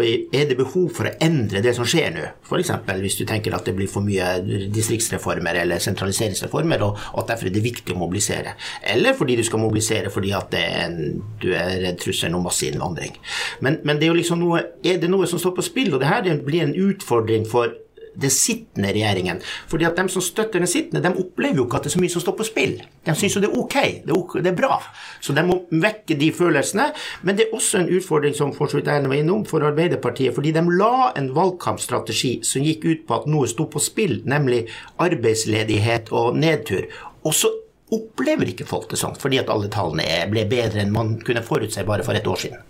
vi, 0.00 0.10
er 0.34 0.46
det 0.48 0.56
behov 0.58 0.90
for 0.94 1.08
å 1.08 1.14
endre 1.22 1.62
det 1.64 1.72
som 1.76 1.86
skjer 1.88 2.12
nå? 2.14 2.26
F.eks. 2.46 2.72
hvis 3.02 3.18
du 3.18 3.24
tenker 3.28 3.54
at 3.56 3.66
det 3.66 3.74
blir 3.76 3.90
for 3.90 4.06
mye 4.06 4.36
distriktsreformer 4.72 5.62
eller 5.62 5.82
sentraliseringsreformer, 5.82 6.84
og 6.86 7.22
at 7.22 7.32
derfor 7.32 7.50
er 7.50 7.56
det 7.56 7.64
viktig 7.64 7.96
å 7.96 8.00
mobilisere. 8.00 8.54
Eller 8.82 9.16
fordi 9.18 9.38
du 9.40 9.44
skal 9.46 9.62
mobilisere 9.62 10.12
fordi 10.14 10.34
at 10.36 10.54
er 10.58 10.84
en, 10.86 11.00
du 11.42 11.50
er 11.54 11.80
redd 11.86 11.98
trusselen 12.02 12.38
om 12.38 12.46
masseinnvandring. 12.46 13.16
Men, 13.64 13.80
men 13.84 13.98
det 13.98 14.08
er 14.08 14.14
jo 14.14 14.20
liksom 14.20 14.44
noe, 14.44 14.62
er 14.86 15.02
det 15.02 15.10
noe 15.10 15.26
som 15.30 15.42
står 15.42 15.56
på 15.58 15.66
spill, 15.66 15.92
og 15.94 16.02
det 16.02 16.12
her 16.12 16.30
blir 16.46 16.66
en 16.66 16.76
utfordring 16.86 17.48
for 17.48 17.74
den 18.20 18.32
sittende 18.32 18.92
regjeringen. 18.94 19.40
Fordi 19.70 19.86
at 19.88 19.98
de 19.98 20.06
som 20.12 20.24
støtter 20.24 20.62
den 20.62 20.70
sittende, 20.70 21.02
de 21.04 21.22
opplever 21.22 21.60
jo 21.60 21.66
ikke 21.66 21.80
at 21.80 21.86
det 21.86 21.92
er 21.92 21.96
så 21.96 22.02
mye 22.02 22.14
som 22.14 22.24
står 22.24 22.36
på 22.38 22.46
spill. 22.48 22.76
De 23.06 23.16
syns 23.16 23.36
jo 23.36 23.42
det 23.44 23.50
er 23.50 23.58
ok, 23.60 23.76
det 24.06 24.12
er, 24.12 24.16
ok, 24.16 24.38
det 24.40 24.52
er, 24.52 24.56
bra. 24.56 24.78
Så 25.20 25.36
de 25.36 25.44
må 25.46 25.58
vekke 25.70 26.16
de 26.18 26.30
følelsene. 26.34 26.88
Men 27.26 27.38
det 27.38 27.46
er 27.46 27.56
også 27.56 27.82
en 27.82 27.92
utfordring 27.98 28.36
som 28.38 28.54
for 28.56 28.72
så 28.72 28.80
vidt 28.80 28.90
jeg 28.92 29.04
var 29.06 29.18
innom, 29.18 29.44
for 29.48 29.66
Arbeiderpartiet. 29.66 30.34
Fordi 30.36 30.54
de 30.56 30.64
la 30.80 31.10
en 31.18 31.30
valgkampstrategi 31.36 32.38
som 32.46 32.64
gikk 32.64 32.88
ut 32.88 33.04
på 33.08 33.20
at 33.20 33.28
noe 33.30 33.50
sto 33.50 33.68
på 33.70 33.82
spill, 33.82 34.18
nemlig 34.28 34.64
arbeidsledighet 35.02 36.12
og 36.16 36.38
nedtur. 36.40 36.88
Og 37.26 37.34
så 37.34 37.52
opplever 37.94 38.50
ikke 38.50 38.66
folk 38.66 38.88
det 38.90 38.98
sånn, 38.98 39.14
fordi 39.18 39.38
at 39.38 39.50
alle 39.52 39.68
tallene 39.70 40.24
ble 40.30 40.46
bedre 40.50 40.82
enn 40.82 40.94
man 40.94 41.16
kunne 41.22 41.44
forutse 41.46 41.84
bare 41.86 42.06
for 42.06 42.18
et 42.18 42.26
år 42.26 42.40
siden. 42.42 42.64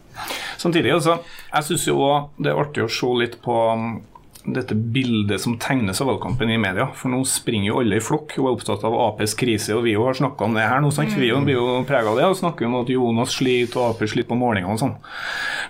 Samtidig, 0.61 0.93
altså, 0.93 1.19
jeg 1.53 1.69
syns 1.69 1.87
jo 1.89 1.97
det 2.41 2.53
er 2.53 2.61
artig 2.61 2.85
å 2.85 2.93
se 2.93 3.09
litt 3.21 3.39
på 3.45 3.57
dette 4.55 4.75
bildet 4.75 5.41
som 5.43 5.57
tegnes 5.61 6.01
av 6.01 6.11
valgkampen 6.11 6.51
i 6.51 6.59
media. 6.61 6.89
For 6.97 7.11
nå 7.13 7.23
springer 7.29 7.71
jo 7.71 7.81
alle 7.83 7.99
i 7.99 8.05
flokk 8.05 8.37
og 8.39 8.49
er 8.49 8.57
opptatt 8.57 8.85
av 8.87 8.97
Aps 9.09 9.35
krise, 9.39 9.75
og 9.77 9.85
vi 9.87 9.97
har 9.99 10.19
snakka 10.19 10.47
om 10.47 10.57
det 10.57 10.67
her 10.67 10.83
nå. 10.83 10.93
sant? 10.95 11.15
Vi 11.17 11.31
blir 11.31 11.57
jo 11.57 11.67
prega 11.89 12.13
av 12.13 12.21
det 12.21 12.29
og 12.29 12.39
snakker 12.39 12.69
om 12.69 12.79
at 12.81 12.93
Jonas 12.93 13.35
sliter 13.37 13.83
og 13.83 13.95
Ap 13.95 14.05
sliter 14.07 14.31
på 14.31 14.39
målingene 14.39 14.77
og 14.77 14.83
sånn. 14.83 14.97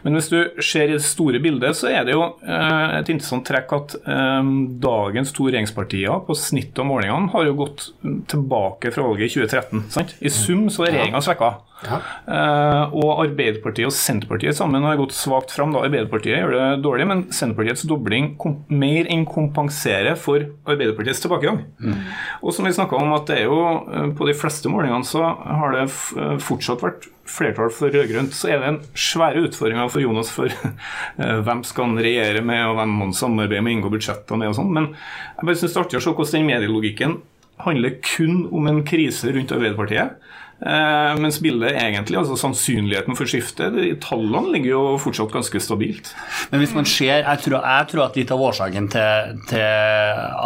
Men 0.05 0.19
hvis 0.19 0.31
du 0.33 0.39
ser 0.65 0.91
i 0.91 0.97
det 0.97 1.05
store 1.07 1.41
bildet, 1.43 1.79
så 1.79 1.91
er 1.93 2.07
det 2.07 2.17
jo 2.17 2.25
eh, 2.45 2.99
et 3.01 3.13
interessant 3.13 3.47
trekk 3.47 3.77
at 3.77 3.97
eh, 4.03 4.51
dagens 4.83 5.33
to 5.37 5.49
regjeringspartier 5.49 6.27
på 6.27 6.37
snittet 6.39 6.83
av 6.83 6.91
målingene 6.91 7.33
har 7.33 7.49
jo 7.49 7.57
gått 7.63 7.89
tilbake 8.31 8.93
fra 8.95 9.07
valget 9.09 9.31
i 9.31 9.47
2013. 9.47 9.87
sant? 9.95 10.17
I 10.21 10.33
sum 10.33 10.69
så 10.73 10.87
er 10.87 10.97
regjeringa 10.97 11.25
svekka. 11.25 11.55
Ja. 11.85 11.99
Uh, 12.25 12.95
og 12.97 13.21
Arbeiderpartiet 13.27 13.91
og 13.91 13.95
Senterpartiet 13.95 14.57
sammen 14.57 14.85
har 14.87 14.97
gått 14.97 15.15
svakt 15.17 15.53
fram. 15.53 15.75
Da. 15.75 15.83
Arbeiderpartiet 15.85 16.39
gjør 16.39 16.55
det 16.55 16.69
dårlig, 16.85 17.09
men 17.11 17.25
Senterpartiets 17.37 17.85
dobling 17.89 18.33
mer 18.73 19.11
enn 19.13 19.27
kompenserer 19.29 20.17
for 20.21 20.47
Arbeiderpartiets 20.65 21.21
tilbakegang. 21.25 21.65
Mm. 21.83 21.99
Og 22.41 22.57
som 22.57 22.69
vi 22.69 22.73
om 22.77 23.13
at 23.17 23.29
det 23.29 23.43
er 23.43 23.51
jo 23.51 23.61
uh, 23.61 24.09
På 24.17 24.29
de 24.29 24.35
fleste 24.37 24.71
målingene 24.73 25.05
så 25.05 25.23
har 25.27 25.77
det 25.77 25.85
uh, 26.17 26.39
fortsatt 26.43 26.85
vært 26.85 27.11
flertall 27.27 27.73
for 27.75 27.93
rød-grønt. 27.93 28.33
Så 28.37 28.53
er 28.55 28.63
det 28.63 28.73
en 28.73 28.83
svære 28.97 29.45
utfordringer 29.49 29.91
for 29.93 30.01
Jonas 30.05 30.31
for 30.33 30.53
hvem 31.47 31.65
skal 31.67 31.91
han 31.91 31.99
regjere 32.07 32.45
med, 32.47 32.63
og 32.71 32.77
hvem 32.79 32.93
må 32.95 33.09
han 33.09 33.17
samarbeide 33.19 33.65
med, 33.67 33.77
inngå 33.77 33.91
budsjetter 33.91 34.39
med 34.39 34.53
og 34.53 34.61
sånn. 34.61 34.71
Men 34.73 34.93
jeg 34.93 35.49
bare 35.49 35.59
synes 35.59 35.75
det 35.75 35.81
er 35.81 35.89
artig 35.89 35.99
å 35.99 36.05
se 36.05 36.15
hvordan 36.15 36.39
den 36.39 36.53
medielogikken 36.53 37.17
handler 37.65 37.97
kun 38.05 38.45
om 38.55 38.69
en 38.71 38.85
krise 38.87 39.33
rundt 39.35 39.55
Arbeiderpartiet. 39.57 40.17
Eh, 40.57 41.15
mens 41.21 41.37
bildet 41.45 41.77
egentlig, 41.77 42.17
altså 42.17 42.37
sannsynligheten 42.41 43.17
for 43.19 43.29
skifte, 43.29 43.69
i 43.77 43.93
tallene 44.01 44.55
ligger 44.55 44.71
jo 44.71 44.83
fortsatt 45.03 45.35
ganske 45.35 45.61
stabilt. 45.61 46.15
Men 46.53 46.63
hvis 46.63 46.73
man 46.77 46.89
ser, 46.89 47.27
jeg 47.27 47.43
tror, 47.45 47.59
jeg 47.61 47.89
tror 47.91 48.05
at 48.07 48.17
litt 48.17 48.33
av 48.33 48.45
årsaken 48.49 48.89
til, 48.95 49.41
til 49.51 49.67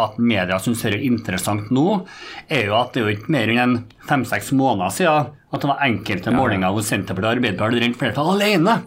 at 0.05 0.19
media 0.19 0.59
syns 0.59 0.83
det 0.83 0.97
er 0.97 1.05
interessant 1.07 1.71
nå, 1.71 2.01
er 2.51 2.67
jo 2.67 2.75
at 2.81 2.91
det 2.91 3.01
er 3.01 3.07
jo 3.07 3.15
ikke 3.15 3.37
mer 3.37 3.55
enn 3.55 3.77
fem-seks 4.09 4.51
måneder 4.57 4.91
siden 4.97 5.37
at 5.51 5.59
det 5.63 5.67
var 5.67 5.81
enkelte 5.83 6.31
målinger 6.31 6.71
hvor 6.71 6.83
Senterpartiet 6.87 7.27
og 7.27 7.35
Arbeiderpartiet 7.35 7.83
rent 7.83 7.97
flertall 7.99 8.29
alene. 8.37 8.77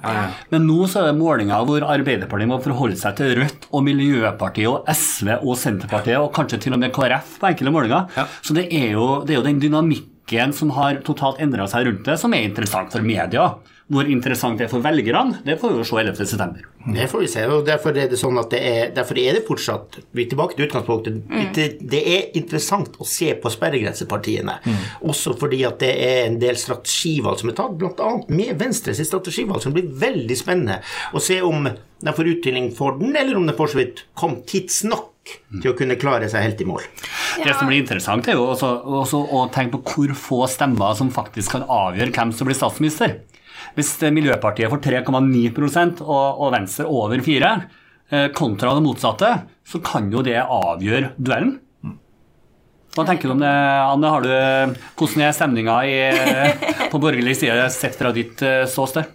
Men 0.49 0.65
nå 0.65 0.87
så 0.89 1.03
er 1.03 1.11
det 1.11 1.19
målinger 1.19 1.67
hvor 1.69 1.85
Arbeiderpartiet 1.93 2.49
må 2.49 2.57
forholde 2.65 2.97
seg 3.01 3.19
til 3.19 3.35
Rødt 3.41 3.69
og 3.71 3.85
Miljøpartiet 3.85 4.71
og 4.71 4.89
SV 4.89 5.35
og 5.43 5.59
Senterpartiet 5.61 6.17
og 6.23 6.33
kanskje 6.37 6.63
til 6.65 6.77
og 6.77 6.81
med 6.81 6.95
KrF 6.97 7.37
på 7.43 7.51
enkelte 7.51 7.75
målinger. 7.75 8.09
Så 8.41 8.57
det 8.57 8.71
er 8.73 8.95
jo, 8.97 9.11
det 9.29 9.37
er 9.37 9.43
jo 9.43 9.47
den 9.51 9.61
dynamikken 9.61 10.14
som 10.57 10.71
har 10.71 11.03
totalt 11.05 11.41
endra 11.41 11.67
seg 11.69 11.87
rundt 11.87 12.05
det, 12.07 12.19
som 12.21 12.35
er 12.35 12.47
interessant 12.49 12.93
for 12.93 13.05
media. 13.05 13.55
Hvor 13.93 14.09
interessant 14.09 14.57
det 14.57 14.65
er 14.65 14.71
for 14.73 14.81
velgerne, 14.81 15.43
det 15.45 15.59
får 15.61 15.75
vi 15.75 15.83
jo 15.83 15.85
se 15.85 15.99
11.9. 16.01 16.63
Det 16.95 17.05
får 17.13 17.21
vi 17.21 17.27
se. 17.29 17.43
og 17.53 17.67
Derfor 17.67 17.99
er 18.01 18.09
det 18.09 18.17
sånn 18.17 18.39
at 18.41 18.49
det 18.55 18.61
er, 18.65 18.93
derfor 18.97 19.19
er 19.21 19.37
det 19.37 19.43
fortsatt 19.45 19.99
Vi 20.17 20.25
er 20.25 20.31
tilbake 20.31 20.57
til 20.57 20.67
utgangspunktet. 20.67 21.19
Det, 21.57 21.67
det 21.93 22.01
er 22.15 22.39
interessant 22.41 22.97
å 22.97 23.09
se 23.09 23.35
på 23.41 23.53
sperregrensepartiene. 23.53 24.57
Også 25.05 25.35
fordi 25.41 25.61
at 25.69 25.85
det 25.85 25.93
er 26.01 26.21
en 26.31 26.39
del 26.41 26.57
strategivalg 26.61 27.43
som 27.43 27.53
er 27.53 27.59
tatt, 27.61 27.77
bl.a. 27.81 28.13
med 28.33 28.55
Venstres 28.61 29.03
strategivalg, 29.05 29.61
som 29.65 29.77
blir 29.77 29.91
veldig 30.01 30.39
spennende 30.41 30.81
å 31.13 31.21
se 31.21 31.43
om 31.45 31.69
de 31.69 32.17
får 32.17 32.33
uttelling 32.39 32.71
for 32.77 32.97
den, 33.01 33.13
eller 33.17 33.37
om 33.37 33.45
det 33.49 33.57
for 33.59 33.69
så 33.69 33.83
vidt 33.83 34.07
kom 34.17 34.41
tidsnok 34.49 35.11
til 35.61 35.71
å 35.71 35.77
kunne 35.77 35.97
klare 36.01 36.29
seg 36.33 36.45
helt 36.45 36.61
i 36.61 36.67
mål. 36.69 36.83
Det 37.45 37.53
som 37.57 37.69
blir 37.69 37.81
interessant, 37.81 38.27
er 38.29 38.37
jo 38.37 38.49
også, 38.53 38.73
også 39.05 39.21
å 39.33 39.45
tenke 39.53 39.81
på 39.81 39.95
hvor 39.95 40.17
få 40.19 40.41
stemmer 40.53 40.97
som 40.99 41.13
faktisk 41.13 41.57
kan 41.57 41.65
avgjøre 41.69 42.13
hvem 42.13 42.33
som 42.37 42.49
blir 42.49 42.59
statsminister. 42.59 43.17
Hvis 43.77 43.97
Miljøpartiet 44.15 44.71
får 44.73 44.83
3,9 44.85 46.05
og, 46.05 46.41
og 46.45 46.55
Venstre 46.55 46.87
over 46.91 47.25
4 47.25 47.51
eh, 48.11 48.29
kontra 48.37 48.77
det 48.77 48.85
motsatte, 48.85 49.33
så 49.65 49.81
kan 49.85 50.11
jo 50.13 50.25
det 50.27 50.39
avgjøre 50.43 51.15
duellen. 51.17 51.59
Hva 52.95 53.03
tenker 53.09 53.27
du 53.27 53.35
om 53.35 53.43
det, 53.43 53.51
Anne? 53.51 54.11
Har 54.13 54.23
du, 54.23 54.79
hvordan 54.95 55.25
er 55.27 55.35
stemninga 55.35 55.81
i, 55.83 55.97
på 56.93 57.01
borgerlig 57.03 57.35
side 57.41 57.67
sett 57.75 57.99
fra 57.99 58.15
ditt 58.15 58.43
eh, 58.47 58.63
ståsted? 58.71 59.11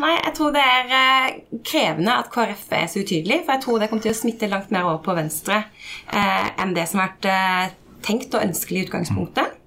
Nei, 0.00 0.12
jeg 0.16 0.32
tror 0.38 0.52
det 0.54 0.62
er 0.64 0.92
eh, 0.96 1.40
krevende 1.68 2.14
at 2.22 2.30
KrF 2.32 2.64
er 2.78 2.86
så 2.88 3.02
utydelig. 3.02 3.42
For 3.44 3.56
jeg 3.56 3.64
tror 3.64 3.80
det 3.80 3.88
kommer 3.90 4.06
til 4.06 4.14
å 4.14 4.20
smitte 4.22 4.48
langt 4.48 4.70
mer 4.72 4.88
over 4.88 5.02
på 5.04 5.16
Venstre 5.18 5.58
eh, 5.60 6.46
enn 6.62 6.72
det 6.76 6.86
som 6.88 7.02
har 7.02 7.12
vært 7.12 7.28
eh, 7.28 7.74
tenkt 8.06 8.32
og 8.38 8.46
ønskelig 8.46 8.80
i 8.80 8.86
utgangspunktet. 8.86 9.58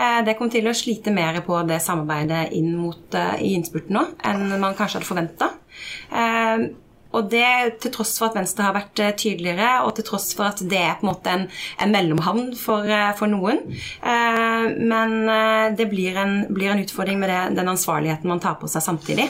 Eh, 0.00 0.20
det 0.24 0.36
kom 0.38 0.50
til 0.52 0.68
å 0.68 0.76
slite 0.76 1.12
mer 1.12 1.42
på 1.44 1.58
det 1.68 1.80
samarbeidet 1.84 2.54
inn 2.56 2.72
mot 2.78 3.16
eh, 3.18 3.42
i 3.44 3.52
innspurten 3.58 3.98
nå 3.98 4.04
enn 4.30 4.46
man 4.62 4.76
kanskje 4.78 5.00
hadde 5.00 5.10
forventa. 5.10 5.50
Og 7.16 7.30
det 7.32 7.80
til 7.82 7.94
tross 7.94 8.14
for 8.20 8.30
at 8.30 8.38
Venstre 8.38 8.66
har 8.66 8.76
vært 8.76 9.02
eh, 9.02 9.14
tydeligere, 9.18 9.70
og 9.86 9.94
til 9.96 10.06
tross 10.10 10.30
for 10.36 10.50
at 10.50 10.62
det 10.62 10.80
er 10.80 10.98
på 11.00 11.06
en 11.06 11.10
måte 11.12 11.34
en, 11.34 11.46
en 11.82 11.94
mellomhavn 11.94 12.52
for, 12.58 12.86
for 13.18 13.30
noen. 13.30 13.62
Men 14.00 15.16
det 15.76 15.86
blir 15.90 16.18
en, 16.20 16.34
blir 16.54 16.72
en 16.72 16.82
utfordring 16.82 17.18
med 17.20 17.30
det, 17.32 17.40
den 17.58 17.70
ansvarligheten 17.72 18.30
man 18.30 18.42
tar 18.42 18.56
på 18.60 18.68
seg 18.70 18.84
samtidig. 18.84 19.26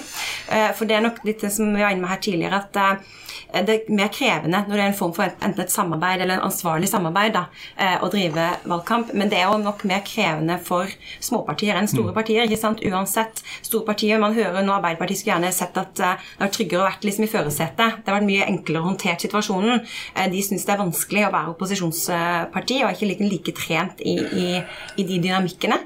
For 0.76 0.88
det 0.88 0.98
er 0.98 1.04
nok 1.04 1.22
litt 1.26 1.42
det 1.44 1.52
som 1.54 1.72
vi 1.72 1.82
var 1.82 1.94
inne 1.94 2.04
med 2.04 2.12
her 2.12 2.22
tidligere, 2.24 2.60
at 2.60 3.06
det 3.52 3.74
er 3.74 3.92
mer 3.92 4.10
krevende 4.14 4.62
når 4.66 4.76
det 4.76 4.82
er 4.82 4.92
en 4.92 4.98
form 4.98 5.12
for 5.16 5.26
enten 5.26 5.64
et 5.64 5.72
samarbeid 5.72 6.22
eller 6.22 6.38
en 6.38 6.46
ansvarlig 6.48 6.88
samarbeid 6.90 7.34
da, 7.34 7.44
eh, 7.76 7.96
å 8.02 8.10
drive 8.12 8.46
valgkamp. 8.70 9.12
Men 9.14 9.30
det 9.32 9.40
er 9.40 9.48
jo 9.50 9.58
nok 9.62 9.84
mer 9.88 10.04
krevende 10.06 10.58
for 10.62 10.90
småpartier 11.22 11.78
enn 11.78 11.90
store 11.90 12.12
mm. 12.12 12.16
partier. 12.18 12.46
ikke 12.46 12.60
sant? 12.60 12.84
Uansett 12.86 13.42
store 13.60 13.86
partier. 13.88 14.20
Man 14.22 14.36
hører 14.36 14.62
nå 14.62 14.76
Arbeiderpartiet 14.76 15.22
skulle 15.22 15.36
gjerne 15.36 15.52
sett 15.54 15.80
at 15.80 16.02
eh, 16.04 16.28
det 16.38 16.46
har 16.46 16.54
tryggere 16.54 16.86
vært 16.86 17.06
liksom 17.08 17.26
i 17.26 17.30
førersetet. 17.32 17.69
Det 17.76 18.08
har 18.08 18.18
vært 18.18 18.28
mye 18.28 18.48
enklere 18.48 18.82
å 18.82 18.88
håndtere 18.88 19.18
situasjonen. 19.22 19.84
Eh, 20.14 20.30
de 20.32 20.42
syns 20.44 20.66
det 20.66 20.74
er 20.74 20.82
vanskelig 20.82 21.26
å 21.26 21.32
være 21.34 21.54
opposisjonsparti 21.54 22.80
og 22.82 22.88
er 22.88 22.96
ikke 22.98 23.10
like, 23.10 23.30
like 23.34 23.56
trent 23.58 24.02
i, 24.04 24.16
i, 24.16 24.48
i, 24.96 25.06
de 25.06 25.20
dynamikkene. 25.20 25.80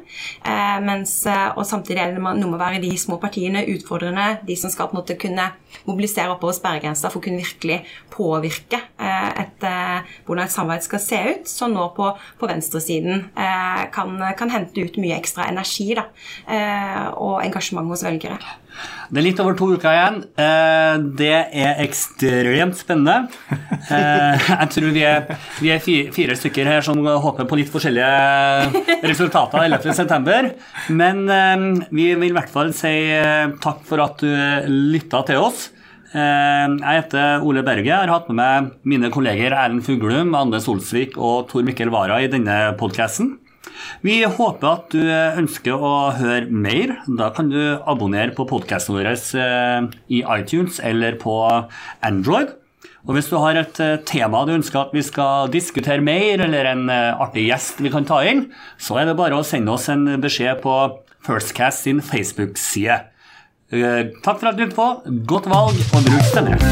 Mens, 0.84 1.16
og 1.26 1.64
samtidig 1.66 2.02
er 2.02 2.14
det 2.14 2.22
noe 2.22 2.34
med 2.36 2.56
å 2.56 2.60
være 2.60 2.82
de 2.82 2.92
små 3.00 3.18
partiene, 3.22 3.64
utfordrende, 3.74 4.40
de 4.46 4.56
som 4.58 4.72
skal 4.72 4.90
på 4.90 4.96
en 4.96 5.00
måte 5.02 5.16
kunne 5.20 5.50
mobilisere 5.88 6.32
oppover 6.34 6.56
sperregrensa 6.56 7.10
for 7.10 7.20
å 7.20 7.24
kunne 7.24 7.42
virkelig 7.42 7.80
påvirke 8.14 8.78
eh, 8.78 9.30
et, 9.44 9.66
eh, 9.66 10.16
hvordan 10.26 10.46
et 10.46 10.54
samarbeid 10.54 10.86
skal 10.86 11.02
se 11.02 11.20
ut, 11.30 11.50
som 11.50 11.74
nå 11.74 11.88
på, 11.96 12.10
på 12.40 12.50
venstresiden 12.50 13.26
eh, 13.34 13.84
kan, 13.94 14.16
kan, 14.38 14.52
hente 14.54 14.86
ut 14.86 15.00
mye 15.02 15.18
ekstra 15.18 15.48
energi 15.50 15.88
da, 15.98 16.04
og 17.18 17.40
engasjement 17.42 17.88
hos 17.90 18.04
velgere. 18.06 18.38
Det 19.10 19.20
er 19.20 19.26
litt 19.26 19.40
over 19.42 19.56
to 19.58 19.68
uker 19.76 19.90
igjen. 19.90 20.16
Det 21.18 21.30
er 21.34 21.82
ekstremt 21.84 22.78
spennende. 22.80 23.28
Jeg 23.90 24.68
tror 24.74 24.88
vi 24.96 25.04
er, 25.06 25.28
vi 25.60 25.70
er 25.74 25.82
fire 25.84 26.38
stykker 26.40 26.70
her 26.72 26.84
som 26.86 26.98
håper 27.04 27.46
på 27.50 27.58
litt 27.60 27.70
forskjellige 27.70 29.04
resultater 29.04 29.68
11.9. 29.68 30.50
Men 30.96 31.22
vi 31.94 32.10
vil 32.16 32.32
i 32.32 32.34
hvert 32.34 32.52
fall 32.52 32.74
si 32.76 32.96
takk 33.62 33.84
for 33.86 34.02
at 34.04 34.24
du 34.24 34.32
lytta 34.94 35.22
til 35.28 35.44
oss. 35.44 35.68
Eh, 36.14 36.66
jeg 36.78 37.00
heter 37.00 37.42
Ole 37.42 37.64
Berge. 37.66 37.88
Jeg 37.90 37.98
har 37.98 38.12
hatt 38.12 38.28
med 38.30 38.38
meg 38.38 38.68
mine 38.86 39.10
kolleger 39.14 39.54
Erlend 39.56 39.82
Fuglum, 39.86 40.30
Anne 40.38 40.60
Solsvik 40.62 41.18
og 41.18 41.48
Tor 41.50 41.66
Mikkel 41.66 41.90
Wara 41.90 42.20
i 42.22 42.30
denne 42.30 42.58
podkasten. 42.78 43.34
Vi 44.04 44.18
håper 44.24 44.68
at 44.70 44.94
du 44.94 45.04
ønsker 45.04 45.78
å 45.78 45.94
høre 46.18 46.48
mer. 46.50 46.96
Da 47.06 47.30
kan 47.34 47.48
du 47.52 47.60
abonnere 47.84 48.34
på 48.36 48.46
podkasten 48.50 48.96
vår 48.96 49.12
eh, 49.12 49.88
i 50.12 50.20
iTunes 50.36 50.80
eller 50.82 51.18
på 51.20 51.38
Android. 52.04 52.52
Og 53.04 53.16
Hvis 53.18 53.28
du 53.28 53.36
har 53.40 53.60
et 53.60 53.80
eh, 53.84 53.96
tema 54.08 54.44
du 54.48 54.54
ønsker 54.56 54.86
at 54.86 54.94
vi 54.96 55.04
skal 55.04 55.52
diskutere 55.52 56.04
mer, 56.04 56.44
eller 56.46 56.72
en 56.72 56.84
artig 56.90 57.48
gjest 57.48 57.80
vi 57.84 57.92
kan 57.92 58.08
ta 58.08 58.22
inn, 58.24 58.46
så 58.80 59.00
er 59.00 59.10
det 59.10 59.18
bare 59.20 59.40
å 59.40 59.46
sende 59.46 59.74
oss 59.74 59.90
en 59.92 60.06
beskjed 60.22 60.62
på 60.64 60.78
Firstcast 61.24 61.84
sin 61.86 62.00
Facebook-side. 62.04 63.02
Eh, 63.72 64.04
takk 64.22 64.38
for 64.40 64.48
at 64.48 64.56
du 64.56 64.62
lyttet 64.62 64.76
på. 64.76 65.02
Godt 65.26 65.46
valg, 65.50 65.74
og 65.94 66.02
bruk 66.04 66.22
stemmerett. 66.30 66.62